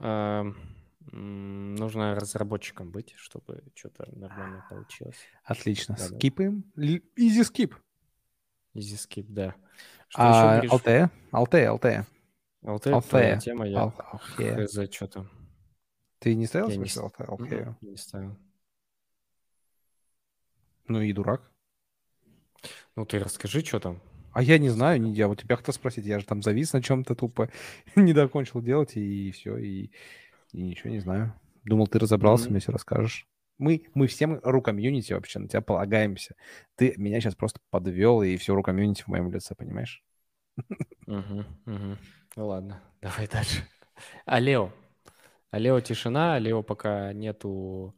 м, 1.12 1.76
нужно 1.76 2.16
разработчиком 2.16 2.92
быть, 2.92 3.14
чтобы 3.18 3.64
что-то 3.76 4.08
нормально 4.16 4.64
получилось. 4.70 5.18
Отлично. 5.44 5.98
Скипаем. 5.98 6.64
Easy 6.78 7.42
skip. 7.42 7.74
Easy 8.76 8.96
skip, 8.98 9.26
да. 9.30 9.56
Что 10.10 10.22
еще 10.22 10.32
А, 10.32 10.52
говоришь? 10.54 10.72
Алтея? 10.72 11.12
Алтея, 11.32 11.70
Алтея. 11.72 12.08
Алтея. 12.64 13.02
твоя 13.02 13.38
тема, 13.38 13.68
я 13.68 13.80
Ал- 13.80 13.94
Алтея. 14.12 14.66
хз, 14.68 14.94
что 14.94 15.08
там. 15.08 15.30
Ты 16.26 16.34
не 16.34 16.48
ставил 16.48 16.70
Я 16.70 16.78
не 16.78 16.88
свою 16.88 16.90
с- 16.90 16.98
Алтею? 16.98 17.32
Алтею? 17.32 17.62
Мгм, 17.82 17.92
Не 17.92 17.98
ставил. 17.98 18.36
Ну 20.88 21.02
и 21.02 21.14
дурак. 21.14 21.52
Ну 22.96 23.06
ты 23.06 23.20
расскажи, 23.20 23.64
что 23.64 23.80
там. 23.80 24.02
А 24.34 24.42
я 24.42 24.58
не 24.58 24.70
знаю, 24.70 25.00
не 25.00 25.14
я 25.14 25.28
вот 25.28 25.40
тебя 25.44 25.56
хотел 25.56 25.72
спросить, 25.76 26.04
я 26.08 26.18
же 26.20 26.26
там 26.26 26.42
завис 26.42 26.74
на 26.74 26.82
чем-то 26.82 27.14
тупо, 27.14 27.52
не 27.96 28.12
докончил 28.12 28.60
делать, 28.64 28.98
и 28.98 29.30
все, 29.34 29.56
и, 29.58 29.92
и 30.52 30.64
ничего 30.64 30.90
не 30.90 31.00
знаю. 31.00 31.40
Думал, 31.64 31.86
ты 31.86 32.00
разобрался, 32.00 32.46
Мгм. 32.46 32.54
мне 32.54 32.60
все 32.60 32.72
расскажешь. 32.72 33.28
Мы, 33.60 33.86
мы 33.94 34.08
всем 34.08 34.40
ру-комьюнити 34.42 35.14
вообще 35.14 35.38
на 35.38 35.48
тебя 35.48 35.62
полагаемся. 35.62 36.34
Ты 36.76 36.96
меня 36.98 37.22
сейчас 37.22 37.36
просто 37.36 37.60
подвел, 37.70 38.24
и 38.24 38.36
все 38.38 38.56
ру-комьюнити 38.56 39.04
в 39.04 39.10
моем 39.10 39.32
лице, 39.32 39.54
понимаешь? 39.54 40.04
Мгм, 41.06 41.46
мгм. 41.66 42.00
Ну 42.36 42.48
ладно, 42.48 42.82
давай 43.04 43.28
дальше. 43.28 43.62
Алео. 45.52 45.76
Алео 45.76 45.82
тишина, 45.82 46.36
Алео 46.36 46.64
пока 46.64 47.14
нету 47.14 47.96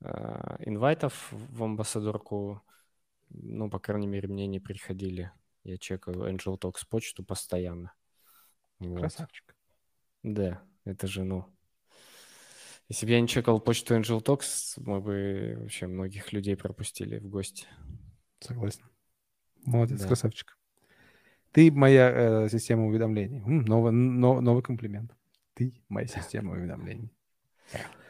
э, 0.00 0.56
инвайтов 0.60 1.28
в 1.30 1.62
амбассадорку. 1.62 2.62
Ну, 3.30 3.68
по 3.70 3.78
крайней 3.78 4.06
мере, 4.06 4.28
мне 4.28 4.46
не 4.46 4.60
приходили. 4.60 5.30
Я 5.64 5.76
чекаю 5.76 6.18
Angel 6.32 6.58
Talks 6.58 6.86
почту 6.88 7.24
постоянно. 7.24 7.92
Вот. 8.78 9.00
Красавчик. 9.00 9.54
Да, 10.22 10.62
это 10.84 11.06
же, 11.06 11.24
ну... 11.24 11.44
Если 12.88 13.04
бы 13.04 13.12
я 13.12 13.20
не 13.20 13.28
чекал 13.28 13.60
почту 13.60 13.96
Angel 13.96 14.22
Talks, 14.22 14.74
мы 14.76 15.00
бы 15.00 15.58
вообще 15.60 15.86
многих 15.86 16.32
людей 16.32 16.56
пропустили 16.56 17.18
в 17.18 17.28
гости. 17.28 17.66
Согласен. 18.40 18.82
Молодец, 19.66 20.00
Да. 20.00 20.06
красавчик. 20.06 20.56
Ты 21.52 21.70
моя 21.70 22.44
э, 22.44 22.48
система 22.48 22.86
уведомлений. 22.86 23.40
М, 23.40 23.64
новый, 23.66 23.92
но- 23.92 24.40
новый 24.40 24.62
комплимент. 24.62 25.14
Ты 25.58 25.74
моя 25.88 26.06
система 26.06 26.52
уведомлений. 26.52 27.10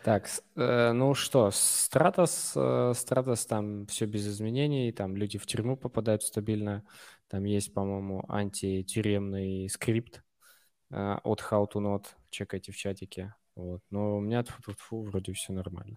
Так, 0.05 0.29
э, 0.55 0.93
ну 0.93 1.15
что, 1.15 1.51
Стратос, 1.51 2.53
э, 2.55 2.93
Стратос 2.95 3.47
там 3.47 3.87
все 3.87 4.05
без 4.05 4.29
изменений, 4.29 4.93
там 4.93 5.17
люди 5.17 5.39
в 5.39 5.47
тюрьму 5.47 5.75
попадают 5.75 6.23
стабильно, 6.23 6.85
там 7.27 7.45
есть, 7.45 7.73
по-моему, 7.73 8.23
антитюремный 8.29 9.67
скрипт 9.71 10.23
э, 10.91 11.17
от 11.25 11.41
How 11.41 11.67
to 11.73 11.81
Not, 11.81 12.05
чекайте 12.29 12.71
в 12.71 12.77
чатике, 12.77 13.35
вот, 13.55 13.83
но 13.89 14.19
у 14.19 14.21
меня 14.21 14.43
тьфу 14.43 15.03
вроде 15.03 15.33
все 15.33 15.55
нормально. 15.55 15.97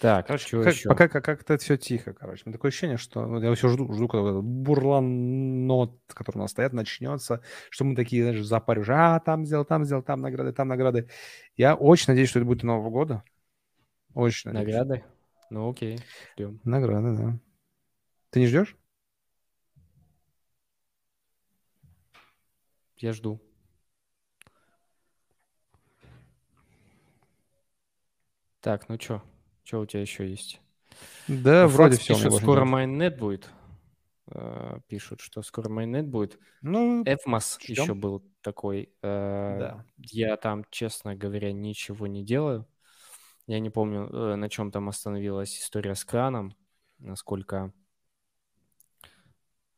Так, 0.00 0.26
короче, 0.26 0.46
что 0.46 0.62
как, 0.62 0.74
еще? 0.74 0.88
Пока 0.88 1.08
как- 1.08 1.24
как-то 1.24 1.58
все 1.58 1.76
тихо, 1.76 2.12
короче. 2.12 2.42
У 2.44 2.48
меня 2.48 2.56
такое 2.56 2.70
ощущение, 2.70 2.96
что 2.96 3.26
ну, 3.26 3.40
я 3.40 3.54
все 3.54 3.68
жду, 3.68 3.92
жду, 3.92 4.08
когда 4.08 4.40
бурлан 4.40 5.66
нот, 5.66 6.00
который 6.08 6.38
у 6.38 6.40
нас 6.40 6.50
стоят, 6.50 6.72
начнется, 6.72 7.42
что 7.70 7.84
мы 7.84 7.94
такие, 7.94 8.22
знаешь, 8.22 8.44
запарю, 8.44 8.84
а, 8.88 9.20
там 9.20 9.44
сделал, 9.46 9.64
там 9.64 9.84
сделал, 9.84 10.02
там 10.02 10.20
награды, 10.20 10.52
там 10.52 10.68
награды. 10.68 11.08
Я 11.56 11.74
очень 11.74 12.06
надеюсь, 12.08 12.30
что 12.30 12.38
это 12.38 12.46
будет 12.46 12.62
Нового 12.62 12.90
года. 12.90 13.22
Очень 14.14 14.50
надеюсь. 14.50 14.74
Награды? 14.74 15.04
Ну, 15.50 15.70
окей, 15.70 15.98
ждем. 16.34 16.60
Награды, 16.64 17.16
да. 17.16 17.38
Ты 18.30 18.40
не 18.40 18.46
ждешь? 18.46 18.76
Я 22.96 23.12
жду. 23.12 23.40
Так, 28.60 28.88
ну 28.88 28.96
что? 29.00 29.22
Что 29.64 29.80
у 29.80 29.86
тебя 29.86 30.02
еще 30.02 30.28
есть? 30.28 30.60
Да, 31.28 31.62
ну, 31.62 31.68
вроде 31.68 31.96
все. 31.96 32.14
Пишут, 32.14 32.34
скоро 32.34 32.64
майнет 32.64 33.18
будет. 33.18 33.50
Uh, 34.30 34.80
пишут, 34.86 35.20
что 35.20 35.42
скоро 35.42 35.68
майнет 35.68 36.06
будет. 36.08 36.38
Ну, 36.62 37.02
Эфмас 37.04 37.58
еще 37.60 37.94
был 37.94 38.24
такой. 38.40 38.92
Uh, 39.02 39.58
да. 39.58 39.86
Я 39.98 40.36
там, 40.36 40.64
честно 40.70 41.14
говоря, 41.14 41.52
ничего 41.52 42.06
не 42.06 42.24
делаю. 42.24 42.66
Я 43.46 43.58
не 43.60 43.68
помню, 43.68 44.08
uh, 44.08 44.36
на 44.36 44.48
чем 44.48 44.70
там 44.70 44.88
остановилась 44.88 45.58
история 45.58 45.94
с 45.94 46.04
краном, 46.04 46.56
насколько 46.98 47.72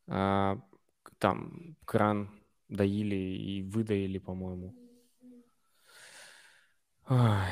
там 0.07 1.77
кран 1.87 2.31
доили 2.68 3.16
и 3.16 3.62
выдаили, 3.62 4.18
по-моему. 4.18 4.75
Ой. 7.09 7.49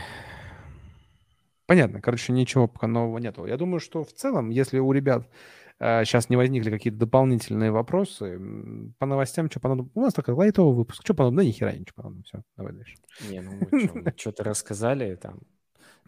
Понятно, 1.72 2.02
короче, 2.02 2.34
ничего 2.34 2.68
пока 2.68 2.86
нового 2.86 3.16
нету. 3.16 3.46
Я 3.46 3.56
думаю, 3.56 3.80
что 3.80 4.04
в 4.04 4.12
целом, 4.12 4.50
если 4.50 4.78
у 4.78 4.92
ребят 4.92 5.26
э, 5.78 6.04
сейчас 6.04 6.28
не 6.28 6.36
возникли 6.36 6.68
какие-то 6.68 6.98
дополнительные 6.98 7.70
вопросы, 7.70 8.38
по 8.98 9.06
новостям, 9.06 9.50
что 9.50 9.58
понадобится? 9.58 9.98
У 9.98 10.02
нас 10.02 10.12
такой 10.12 10.34
лайтовый 10.34 10.74
выпуск. 10.74 11.02
Что 11.02 11.14
понадобится? 11.14 11.42
Да 11.42 11.48
ни 11.48 11.52
хера 11.52 11.72
ничего 11.72 11.94
понадобится. 11.96 12.36
Все, 12.36 12.44
давай 12.58 12.74
дальше. 12.74 12.96
Не, 13.30 13.40
ну 13.40 13.52
мы 13.94 14.12
что-то 14.18 14.44
рассказали 14.44 15.14
там, 15.14 15.40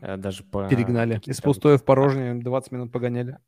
э, 0.03 0.19
даже 0.19 0.45
по... 0.45 0.69
Перегнали. 0.69 1.19
Из 1.25 1.41
пустое 1.41 1.79
в 1.79 1.85
порожнее 1.87 2.35
20 2.35 2.71
минут 2.71 2.93
погоняли. 2.93 3.39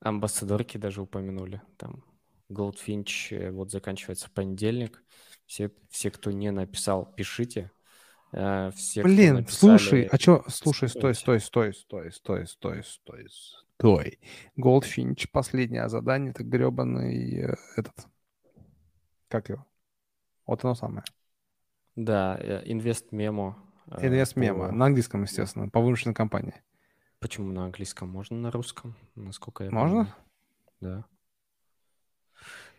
Амбассадорки 0.00 0.76
даже 0.76 1.02
упомянули. 1.02 1.62
Там 1.76 2.02
Goldfinch 2.50 3.30
э, 3.30 3.52
вот 3.52 3.70
заканчивается 3.70 4.26
в 4.26 4.32
понедельник. 4.32 5.04
Все, 5.46 5.70
все, 5.88 6.10
кто 6.10 6.32
не 6.32 6.50
написал, 6.50 7.06
пишите. 7.14 7.70
Э, 8.36 8.72
все, 8.74 9.04
Блин, 9.04 9.36
написали... 9.36 9.78
слушай, 9.78 10.02
а 10.10 10.16
что? 10.18 10.44
Слушай, 10.48 10.88
стой, 10.88 11.14
стой, 11.14 11.40
стой, 11.40 11.72
стой, 11.72 12.10
стой, 12.10 12.46
стой, 12.48 12.82
стой, 12.82 13.26
стой. 13.30 14.18
Goldfinch, 14.58 15.28
последнее 15.30 15.88
задание, 15.88 16.32
это 16.32 16.42
гребаный 16.42 17.42
э, 17.42 17.54
этот... 17.76 17.94
Как 19.28 19.48
его? 19.50 19.64
Вот 20.46 20.64
оно 20.64 20.74
самое. 20.74 21.04
Да, 21.94 22.36
инвест 22.64 23.12
мемо. 23.12 23.56
Инвест 24.00 24.34
мемо. 24.34 24.72
На 24.72 24.86
английском, 24.86 25.22
естественно, 25.22 25.68
по 25.68 25.80
вымышленной 25.80 26.14
компании. 26.14 26.54
Почему 27.20 27.52
на 27.52 27.66
английском? 27.66 28.08
Можно 28.08 28.38
на 28.38 28.50
русском, 28.50 28.96
насколько 29.14 29.64
я 29.64 29.70
Можно? 29.70 29.96
Помню. 29.96 30.14
Да. 30.80 31.04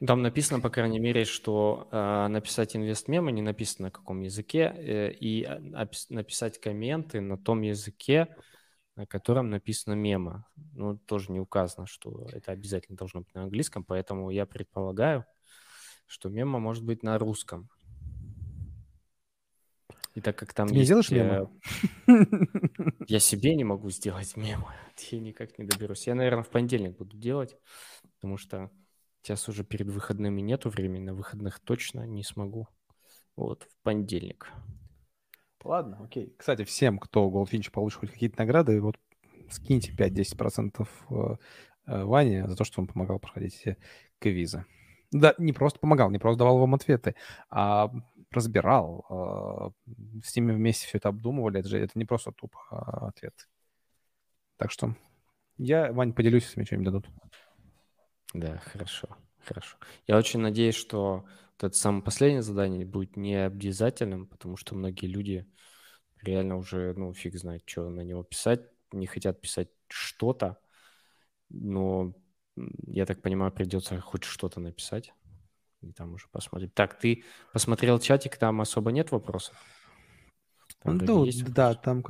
Там 0.05 0.21
написано, 0.21 0.59
по 0.59 0.69
крайней 0.69 0.99
мере, 0.99 1.23
что 1.23 1.87
э, 1.91 2.27
написать 2.27 2.75
инвестмемы 2.75 3.31
не 3.31 3.41
написано 3.41 3.87
на 3.87 3.91
каком 3.91 4.21
языке, 4.21 4.73
э, 4.75 5.11
и 5.11 5.43
а, 5.43 5.87
написать 6.09 6.59
комменты 6.59 7.21
на 7.21 7.37
том 7.37 7.61
языке, 7.61 8.35
на 8.95 9.05
котором 9.05 9.49
написано 9.49 9.93
мема. 9.93 10.47
Ну, 10.73 10.97
тоже 10.97 11.31
не 11.31 11.39
указано, 11.39 11.87
что 11.87 12.27
это 12.31 12.51
обязательно 12.51 12.97
должно 12.97 13.21
быть 13.21 13.33
на 13.33 13.43
английском, 13.43 13.83
поэтому 13.83 14.29
я 14.31 14.45
предполагаю, 14.45 15.25
что 16.07 16.29
мема 16.29 16.59
может 16.59 16.83
быть 16.83 17.01
на 17.01 17.17
русском. 17.17 17.69
И 20.13 20.21
так 20.21 20.37
как 20.37 20.53
там 20.53 20.67
Ты 20.67 20.73
не 20.73 20.79
есть... 20.79 20.87
сделаешь 20.87 21.11
мема? 21.11 21.51
Я 23.07 23.19
себе 23.19 23.53
не 23.53 23.65
могу 23.65 23.89
сделать 23.89 24.37
мема. 24.37 24.73
Я 25.11 25.19
никак 25.19 25.57
не 25.59 25.65
доберусь. 25.65 26.07
Я, 26.07 26.15
наверное, 26.15 26.43
в 26.43 26.49
понедельник 26.49 26.97
буду 26.97 27.17
делать, 27.17 27.57
потому 28.15 28.37
что 28.37 28.71
Сейчас 29.25 29.49
уже 29.49 29.63
перед 29.63 29.87
выходными 29.87 30.39
нету 30.39 30.69
времени, 30.69 31.05
на 31.05 31.15
выходных 31.15 31.59
точно 31.59 32.05
не 32.05 32.21
смогу. 32.21 32.67
Вот, 33.35 33.63
в 33.63 33.83
понедельник. 33.83 34.51
Ладно, 35.63 35.99
окей. 36.03 36.35
Кстати, 36.37 36.63
всем, 36.63 36.99
кто 36.99 37.27
Goldfinch 37.27 37.71
получит 37.71 38.01
хоть 38.01 38.11
какие-то 38.11 38.37
награды, 38.37 38.79
вот 38.79 38.99
скиньте 39.49 39.91
5-10% 39.93 40.87
э, 41.09 41.37
э, 41.87 42.03
Ване 42.03 42.47
за 42.47 42.55
то, 42.55 42.63
что 42.63 42.81
он 42.81 42.87
помогал 42.87 43.17
проходить 43.17 43.55
все 43.55 43.77
квизы. 44.19 44.63
Да, 45.11 45.33
не 45.39 45.53
просто 45.53 45.79
помогал, 45.79 46.11
не 46.11 46.19
просто 46.19 46.37
давал 46.37 46.59
вам 46.59 46.75
ответы, 46.75 47.15
а 47.49 47.91
разбирал. 48.29 49.73
Э, 49.87 49.91
с 50.23 50.35
ними 50.35 50.51
вместе 50.51 50.85
все 50.85 50.99
это 50.99 51.09
обдумывали. 51.09 51.61
Это 51.61 51.69
же 51.69 51.79
это 51.79 51.97
не 51.97 52.05
просто 52.05 52.31
тупо 52.31 52.59
а 52.69 53.07
ответ. 53.07 53.33
Так 54.57 54.69
что 54.69 54.95
я, 55.57 55.91
Вань, 55.91 56.13
поделюсь, 56.13 56.43
если 56.43 56.59
мне 56.59 56.67
что-нибудь 56.67 56.85
дадут. 56.85 57.09
Да, 58.35 58.57
хорошо, 58.57 59.07
хорошо. 59.39 59.77
Я 60.07 60.17
очень 60.17 60.41
надеюсь, 60.41 60.75
что 60.75 61.25
вот 61.53 61.63
это 61.63 61.77
самое 61.77 62.03
последнее 62.03 62.41
задание 62.41 62.85
будет 62.85 63.15
не 63.15 63.35
обязательным, 63.35 64.27
потому 64.27 64.57
что 64.57 64.75
многие 64.75 65.05
люди 65.05 65.49
реально 66.21 66.57
уже, 66.57 66.93
ну, 66.95 67.13
фиг 67.13 67.37
знает, 67.37 67.63
что 67.65 67.89
на 67.89 68.01
него 68.01 68.23
писать, 68.23 68.61
не 68.91 69.07
хотят 69.07 69.39
писать 69.39 69.69
что-то, 69.87 70.57
но 71.49 72.13
я 72.87 73.05
так 73.05 73.21
понимаю, 73.21 73.53
придется 73.53 74.01
хоть 74.01 74.25
что-то 74.25 74.59
написать. 74.59 75.13
И 75.81 75.93
там 75.93 76.13
уже 76.13 76.27
посмотрим. 76.29 76.71
Так, 76.71 76.99
ты 76.99 77.23
посмотрел 77.53 77.99
чатик, 77.99 78.35
там 78.35 78.59
особо 78.59 78.91
нет 78.91 79.11
вопросов? 79.11 79.55
Там 80.81 80.97
ну, 80.97 81.25
да, 81.47 81.73
там... 81.75 82.03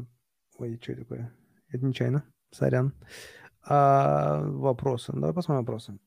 Ой, 0.57 0.79
что 0.81 0.95
такое? 0.95 1.35
Это 1.67 1.85
нечаянно. 1.85 2.23
Сорян. 2.51 2.93
А, 3.67 4.41
вопросы. 4.43 5.12
Давай 5.12 5.34
посмотрим 5.34 5.65
вопросы. 5.65 5.97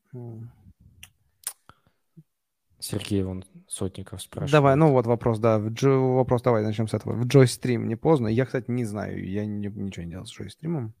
Сергей 2.79 3.23
вон 3.23 3.43
Сотников 3.67 4.21
спрашивает. 4.21 4.51
Давай, 4.53 4.75
ну 4.77 4.91
вот 4.91 5.05
вопрос, 5.05 5.39
да. 5.39 5.59
Джо... 5.67 5.89
Вопрос, 5.89 6.41
давай 6.41 6.63
начнем 6.63 6.87
с 6.87 6.93
этого. 6.93 7.13
В 7.13 7.27
Джойстрим 7.27 7.87
не 7.87 7.97
поздно? 7.97 8.27
Я, 8.27 8.45
кстати, 8.45 8.71
не 8.71 8.85
знаю. 8.85 9.29
Я 9.29 9.45
не, 9.45 9.67
ничего 9.67 10.05
не 10.05 10.11
делал 10.11 10.25
с 10.25 10.31
Джойстримом. 10.31 10.93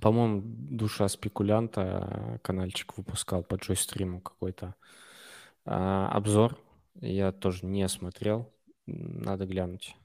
По-моему, 0.00 0.42
душа 0.44 1.08
спекулянта 1.08 2.38
каналчик 2.42 2.96
выпускал 2.96 3.42
по 3.42 3.56
Джойстриму 3.56 4.20
какой-то 4.20 4.76
а, 5.64 6.08
обзор. 6.10 6.56
Я 7.00 7.32
тоже 7.32 7.66
не 7.66 7.88
смотрел. 7.88 8.52
Надо 8.86 9.46
глянуть. 9.46 9.96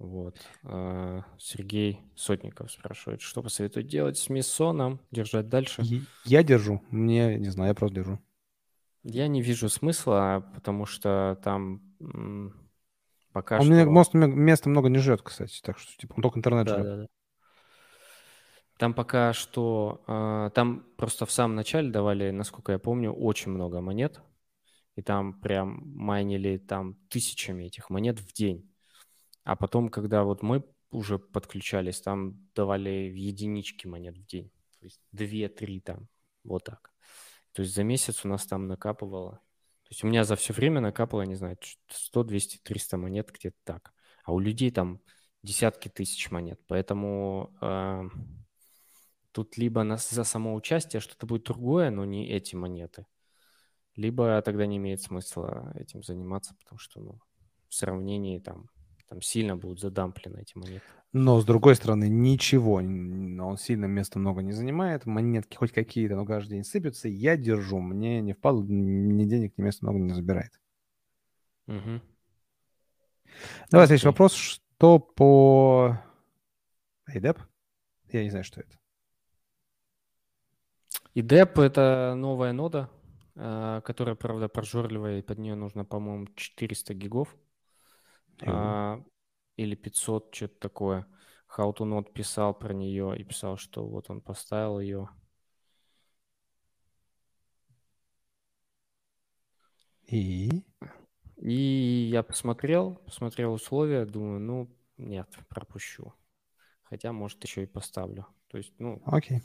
Вот. 0.00 0.40
А, 0.64 1.24
Сергей 1.38 2.00
Сотников 2.16 2.72
спрашивает, 2.72 3.20
что 3.20 3.42
посоветует 3.42 3.86
делать 3.86 4.16
с 4.16 4.30
Миссоном? 4.30 4.98
Держать 5.10 5.50
дальше? 5.50 5.82
Я 6.24 6.42
держу. 6.42 6.82
Мне, 6.90 7.36
не 7.36 7.50
знаю, 7.50 7.68
я 7.68 7.74
просто 7.74 7.96
держу. 7.96 8.18
Я 9.02 9.28
не 9.28 9.42
вижу 9.42 9.68
смысла, 9.68 10.50
потому 10.54 10.86
что 10.86 11.38
там 11.44 11.82
пока 13.32 13.56
он 13.56 13.64
что... 13.64 13.72
Мне, 13.72 13.84
мост 13.84 14.14
места 14.14 14.70
много 14.70 14.88
не 14.88 14.98
жрет, 14.98 15.20
кстати, 15.20 15.60
так 15.62 15.78
что 15.78 15.94
типа 15.98 16.14
он 16.16 16.22
только 16.22 16.38
интернет 16.38 16.66
да, 16.66 16.74
жрет. 16.74 16.86
Да, 16.86 16.96
да. 16.96 17.06
Там 18.78 18.94
пока 18.94 19.34
что... 19.34 20.02
А, 20.06 20.48
там 20.50 20.86
просто 20.96 21.26
в 21.26 21.30
самом 21.30 21.56
начале 21.56 21.90
давали, 21.90 22.30
насколько 22.30 22.72
я 22.72 22.78
помню, 22.78 23.12
очень 23.12 23.50
много 23.50 23.82
монет. 23.82 24.22
И 24.96 25.02
там 25.02 25.38
прям 25.40 25.82
майнили 25.94 26.56
там 26.56 26.94
тысячами 27.10 27.64
этих 27.64 27.90
монет 27.90 28.18
в 28.18 28.32
день. 28.32 28.69
А 29.44 29.56
потом, 29.56 29.88
когда 29.88 30.24
вот 30.24 30.42
мы 30.42 30.64
уже 30.90 31.18
подключались, 31.18 32.00
там 32.00 32.48
давали 32.54 32.90
единички 32.90 33.86
монет 33.86 34.16
в 34.16 34.26
день. 34.26 34.50
То 34.80 34.86
есть 34.86 35.00
2-3 35.12 35.80
там, 35.80 36.08
вот 36.44 36.64
так. 36.64 36.92
То 37.52 37.62
есть 37.62 37.74
за 37.74 37.84
месяц 37.84 38.24
у 38.24 38.28
нас 38.28 38.46
там 38.46 38.66
накапывало. 38.66 39.40
То 39.84 39.90
есть 39.90 40.04
у 40.04 40.06
меня 40.06 40.24
за 40.24 40.36
все 40.36 40.52
время 40.52 40.80
накапало, 40.80 41.22
не 41.22 41.34
знаю, 41.34 41.58
100, 41.88 42.24
200, 42.24 42.58
300 42.58 42.96
монет 42.96 43.30
где-то 43.32 43.56
так. 43.64 43.92
А 44.24 44.32
у 44.32 44.38
людей 44.38 44.70
там 44.70 45.00
десятки 45.42 45.88
тысяч 45.88 46.30
монет. 46.30 46.60
Поэтому 46.66 47.52
э, 47.60 48.02
тут 49.32 49.56
либо 49.56 49.82
на, 49.82 49.96
за 49.96 50.24
само 50.24 50.54
участие 50.54 51.00
что-то 51.00 51.26
будет 51.26 51.44
другое, 51.44 51.90
но 51.90 52.04
не 52.04 52.28
эти 52.30 52.54
монеты. 52.54 53.06
Либо 53.96 54.40
тогда 54.42 54.66
не 54.66 54.76
имеет 54.76 55.02
смысла 55.02 55.72
этим 55.74 56.02
заниматься, 56.02 56.54
потому 56.54 56.78
что, 56.78 57.00
ну, 57.00 57.20
в 57.68 57.74
сравнении 57.74 58.38
там, 58.38 58.70
там 59.10 59.20
сильно 59.22 59.56
будут 59.56 59.80
задамплены 59.80 60.42
эти 60.42 60.56
монеты. 60.56 60.84
Но, 61.12 61.40
с 61.40 61.44
другой 61.44 61.74
стороны, 61.74 62.08
ничего, 62.08 62.74
он 62.74 63.56
сильно 63.58 63.86
места 63.86 64.20
много 64.20 64.40
не 64.40 64.52
занимает, 64.52 65.04
монетки 65.04 65.56
хоть 65.56 65.72
какие-то, 65.72 66.14
но 66.14 66.24
каждый 66.24 66.50
день 66.50 66.64
сыпятся, 66.64 67.08
я 67.08 67.36
держу, 67.36 67.80
мне 67.80 68.20
не 68.20 68.34
впадло, 68.34 68.62
ни 68.62 69.24
денег, 69.24 69.58
ни 69.58 69.62
места 69.62 69.84
много 69.84 69.98
не 69.98 70.14
забирает. 70.14 70.52
Угу. 71.66 72.00
Давай 73.72 73.86
следующий 73.88 74.06
вопрос. 74.06 74.34
Что 74.34 75.00
по 75.00 75.98
IDEP? 77.12 77.38
Я 78.12 78.22
не 78.22 78.30
знаю, 78.30 78.44
что 78.44 78.60
это. 78.60 78.78
IDEP— 81.16 81.60
это 81.62 82.14
новая 82.16 82.52
нода, 82.52 82.88
а, 83.34 83.80
которая, 83.80 84.14
правда, 84.14 84.48
прожорливая, 84.48 85.18
и 85.18 85.22
под 85.22 85.38
нее 85.38 85.56
нужно, 85.56 85.84
по-моему, 85.84 86.28
400 86.36 86.94
гигов. 86.94 87.36
А, 88.46 89.02
или 89.56 89.74
500, 89.74 90.34
что-то 90.34 90.58
такое. 90.60 91.06
How 91.56 91.74
to 91.74 91.84
Not 91.84 92.12
писал 92.12 92.54
про 92.54 92.72
нее 92.72 93.18
и 93.18 93.24
писал, 93.24 93.56
что 93.56 93.86
вот 93.86 94.08
он 94.10 94.20
поставил 94.20 94.80
ее. 94.80 95.08
И? 100.06 100.64
И 101.36 102.08
я 102.12 102.22
посмотрел, 102.22 102.96
посмотрел 103.06 103.52
условия, 103.52 104.04
думаю, 104.04 104.40
ну, 104.40 104.76
нет, 104.98 105.28
пропущу. 105.48 106.12
Хотя, 106.82 107.12
может, 107.12 107.42
еще 107.44 107.62
и 107.62 107.66
поставлю. 107.66 108.26
То 108.48 108.58
есть, 108.58 108.74
ну, 108.78 109.00
Окей. 109.06 109.42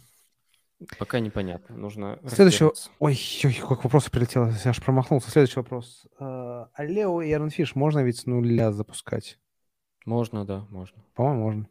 Пока 0.97 1.19
непонятно. 1.19 1.75
Нужно 1.75 2.19
Следующий... 2.27 2.65
Ой, 2.99 3.19
ой, 3.43 3.53
как 3.67 3.83
вопрос 3.83 4.09
прилетел, 4.09 4.47
я 4.47 4.53
аж 4.65 4.81
промахнулся. 4.81 5.29
Следующий 5.29 5.59
вопрос. 5.59 6.07
А 6.19 6.69
Лео 6.79 7.21
и 7.21 7.31
Эрнфиш 7.31 7.75
можно 7.75 8.03
ведь 8.03 8.19
с 8.19 8.25
нуля 8.25 8.71
запускать? 8.71 9.39
Можно, 10.05 10.45
да, 10.45 10.65
можно. 10.69 11.03
По-моему, 11.15 11.41
можно. 11.43 11.69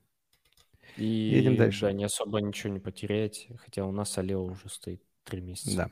И 0.96 1.04
Едем 1.04 1.56
дальше. 1.56 1.82
да, 1.82 1.92
не 1.92 2.04
особо 2.04 2.40
ничего 2.40 2.72
не 2.72 2.78
потерять, 2.78 3.48
хотя 3.58 3.84
у 3.84 3.92
нас 3.92 4.16
Алео 4.18 4.44
уже 4.44 4.68
стоит 4.68 5.02
три 5.24 5.40
месяца. 5.40 5.76
Да. 5.76 5.90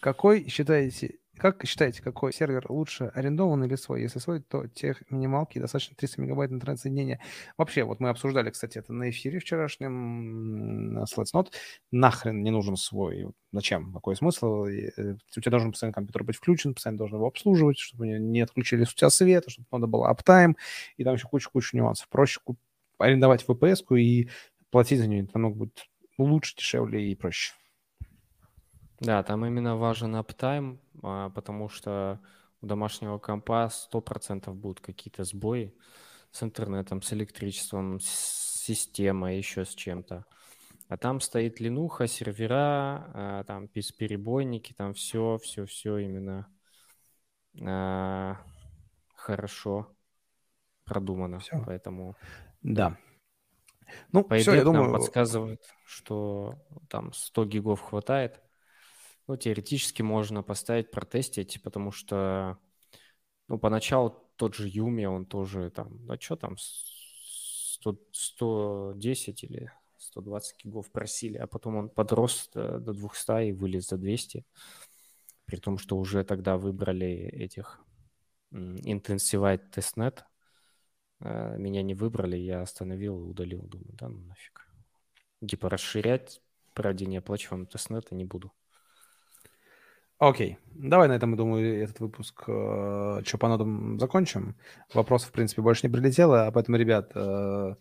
Какой 0.00 0.48
считаете, 0.48 1.18
как 1.38 1.64
считаете, 1.66 2.02
какой 2.02 2.32
сервер 2.32 2.66
лучше, 2.70 3.10
арендованный 3.14 3.66
или 3.66 3.76
свой? 3.76 4.02
Если 4.02 4.18
свой, 4.18 4.40
то 4.40 4.66
тех 4.68 5.02
минималки 5.10 5.58
достаточно 5.58 5.94
300 5.96 6.20
мегабайт 6.22 6.50
интернет-соединения. 6.52 7.20
Вообще, 7.58 7.84
вот 7.84 8.00
мы 8.00 8.08
обсуждали, 8.08 8.50
кстати, 8.50 8.78
это 8.78 8.92
на 8.92 9.10
эфире 9.10 9.38
вчерашнем 9.38 10.94
на 10.94 11.04
Let's. 11.04 11.46
Нахрен 11.90 12.42
не 12.42 12.50
нужен 12.50 12.76
свой. 12.76 13.28
Зачем? 13.52 13.92
Какой 13.92 14.16
смысл? 14.16 14.64
Э, 14.66 15.14
У 15.36 15.40
тебя 15.40 15.50
должен 15.50 15.72
постоянно 15.72 15.92
компьютер 15.94 16.24
быть 16.24 16.36
включен, 16.36 16.74
постоянно 16.74 16.98
должен 16.98 17.16
его 17.16 17.26
обслуживать, 17.26 17.78
чтобы 17.78 18.06
не- 18.08 18.40
отключили 18.40 18.82
у 18.82 18.86
тебя 18.86 19.10
света, 19.10 19.50
чтобы 19.50 19.66
надо 19.72 19.86
было 19.86 20.08
аптайм, 20.08 20.56
и 20.96 21.04
там 21.04 21.14
еще 21.14 21.28
куча-куча 21.28 21.76
нюансов. 21.76 22.08
Проще 22.08 22.40
куп- 22.44 22.58
арендовать 22.98 23.44
VPS-ку 23.46 23.96
и 23.96 24.28
платить 24.70 24.98
за 24.98 25.06
нее 25.06 25.28
намного 25.34 25.56
будет 25.56 25.86
лучше, 26.18 26.56
дешевле 26.56 27.10
и 27.10 27.14
проще. 27.14 27.52
Да, 29.00 29.22
там 29.22 29.44
именно 29.44 29.76
важен 29.76 30.16
аптайм, 30.16 30.80
потому 31.00 31.68
что 31.68 32.20
у 32.62 32.66
домашнего 32.66 33.18
компа 33.18 33.68
100% 33.70 34.54
будут 34.54 34.80
какие-то 34.80 35.24
сбои 35.24 35.74
с 36.30 36.42
интернетом, 36.42 37.02
с 37.02 37.12
электричеством, 37.12 38.00
с 38.00 38.06
системой, 38.64 39.38
еще 39.38 39.64
с 39.64 39.74
чем-то. 39.74 40.24
А 40.88 40.96
там 40.96 41.20
стоит 41.20 41.60
линуха, 41.60 42.06
сервера, 42.06 43.10
а, 43.14 43.44
там 43.44 43.66
бесперебойники, 43.66 44.72
там 44.72 44.94
все, 44.94 45.38
все, 45.42 45.66
все 45.66 45.98
именно 45.98 46.46
а, 47.60 48.36
хорошо 49.14 49.96
продумано. 50.84 51.40
Всё. 51.40 51.62
Поэтому 51.64 52.16
Да. 52.62 52.96
Ну, 54.12 54.24
по 54.24 54.36
все, 54.36 54.52
идее 54.52 54.58
я 54.58 54.64
нам 54.64 54.74
думаю, 54.74 54.92
подсказывает, 54.92 55.62
что 55.84 56.54
там 56.88 57.12
100 57.12 57.44
гигов 57.44 57.80
хватает. 57.80 58.40
Ну, 59.28 59.36
теоретически 59.36 60.02
можно 60.02 60.42
поставить, 60.42 60.90
протестить, 60.90 61.60
потому 61.62 61.90
что, 61.90 62.58
ну, 63.48 63.58
поначалу 63.58 64.24
тот 64.36 64.54
же 64.54 64.68
Юми, 64.68 65.04
он 65.06 65.26
тоже 65.26 65.70
там, 65.70 66.00
а 66.10 66.20
что 66.20 66.36
там, 66.36 66.56
100, 66.58 67.98
110 68.12 69.44
или 69.44 69.72
120 69.98 70.64
гигов 70.64 70.90
просили, 70.92 71.38
а 71.38 71.46
потом 71.46 71.76
он 71.76 71.88
подрос 71.90 72.50
до, 72.54 72.78
до 72.78 72.92
200 72.92 73.48
и 73.48 73.52
вылез 73.52 73.88
за 73.88 73.98
200, 73.98 74.44
при 75.46 75.56
том, 75.56 75.78
что 75.78 75.96
уже 75.98 76.24
тогда 76.24 76.56
выбрали 76.58 77.08
этих 77.08 77.80
м, 78.52 78.76
Intensified 78.76 79.62
Testnet, 79.74 80.24
Э, 81.20 81.56
меня 81.58 81.82
не 81.82 81.94
выбрали, 81.94 82.36
я 82.36 82.62
остановил 82.62 83.18
и 83.20 83.28
удалил, 83.30 83.62
думаю, 83.62 83.94
да 83.94 84.08
ну 84.08 84.18
нафиг. 84.20 84.68
Типа 85.46 85.70
расширять 85.70 86.42
ради 86.74 87.04
неоплачиваемого 87.04 87.68
тестнета 87.68 88.14
не 88.14 88.24
буду. 88.24 88.52
Окей. 90.18 90.58
Давай 90.74 91.08
на 91.08 91.12
этом, 91.12 91.30
я 91.30 91.36
думаю, 91.36 91.82
этот 91.82 92.00
выпуск 92.00 92.44
э, 92.48 93.22
нодам 93.42 93.98
закончим. 93.98 94.56
Вопросов, 94.92 95.28
в 95.30 95.32
принципе, 95.32 95.62
больше 95.62 95.86
не 95.86 95.92
прилетело, 95.92 96.46
а 96.46 96.50
поэтому, 96.52 96.76
ребят, 96.78 97.12
э, 97.14 97.74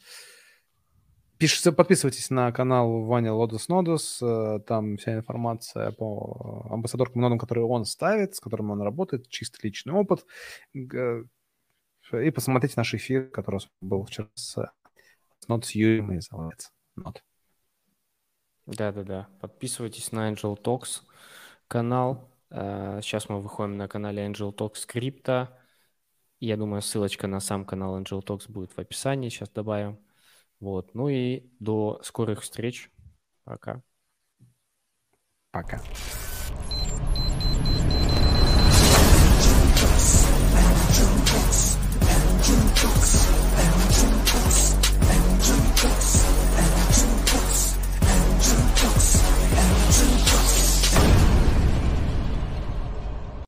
пишите, 1.37 1.71
подписывайтесь 1.71 2.29
на 2.29 2.51
канал 2.51 3.05
Ваня 3.05 3.33
Лодос 3.33 3.67
Нодос. 3.69 4.21
э, 4.21 4.59
там 4.67 4.97
вся 4.97 5.15
информация 5.15 5.91
по 5.91 6.67
амбассадоркам 6.69 7.21
нодам, 7.21 7.37
которые 7.39 7.65
он 7.65 7.85
ставит, 7.85 8.35
с 8.35 8.39
которыми 8.39 8.71
он 8.71 8.81
работает, 8.81 9.29
чисто 9.29 9.57
личный 9.63 9.93
опыт. 9.93 10.25
Г- 10.73 11.25
И 12.13 12.31
посмотрите 12.31 12.75
наш 12.77 12.93
эфир, 12.93 13.29
который 13.29 13.61
был 13.81 14.05
вчера 14.05 14.27
с, 14.35 14.55
с 15.39 15.47
Нод 15.47 15.65
с 15.65 15.71
Юрием, 15.71 16.13
называется. 16.13 16.69
Да-да-да. 18.65 19.27
Подписывайтесь 19.41 20.11
на 20.11 20.31
Angel 20.31 20.57
Talks 20.61 21.01
канал. 21.67 22.29
Э, 22.49 22.99
Сейчас 23.01 23.29
мы 23.29 23.41
выходим 23.41 23.77
на 23.77 23.87
канале 23.87 24.25
Angel 24.25 24.53
Talks 24.55 24.75
скрипта. 24.75 25.57
Я 26.39 26.57
думаю, 26.57 26.81
ссылочка 26.81 27.27
на 27.27 27.39
сам 27.39 27.65
канал 27.65 27.99
Angel 27.99 28.23
Talks 28.23 28.51
будет 28.51 28.75
в 28.75 28.79
описании. 28.79 29.29
Сейчас 29.29 29.49
добавим. 29.49 29.99
Вот. 30.59 30.93
Ну 30.93 31.09
и 31.09 31.49
до 31.59 32.01
скорых 32.03 32.41
встреч. 32.41 32.91
Пока. 33.43 33.81
Пока. 35.51 35.81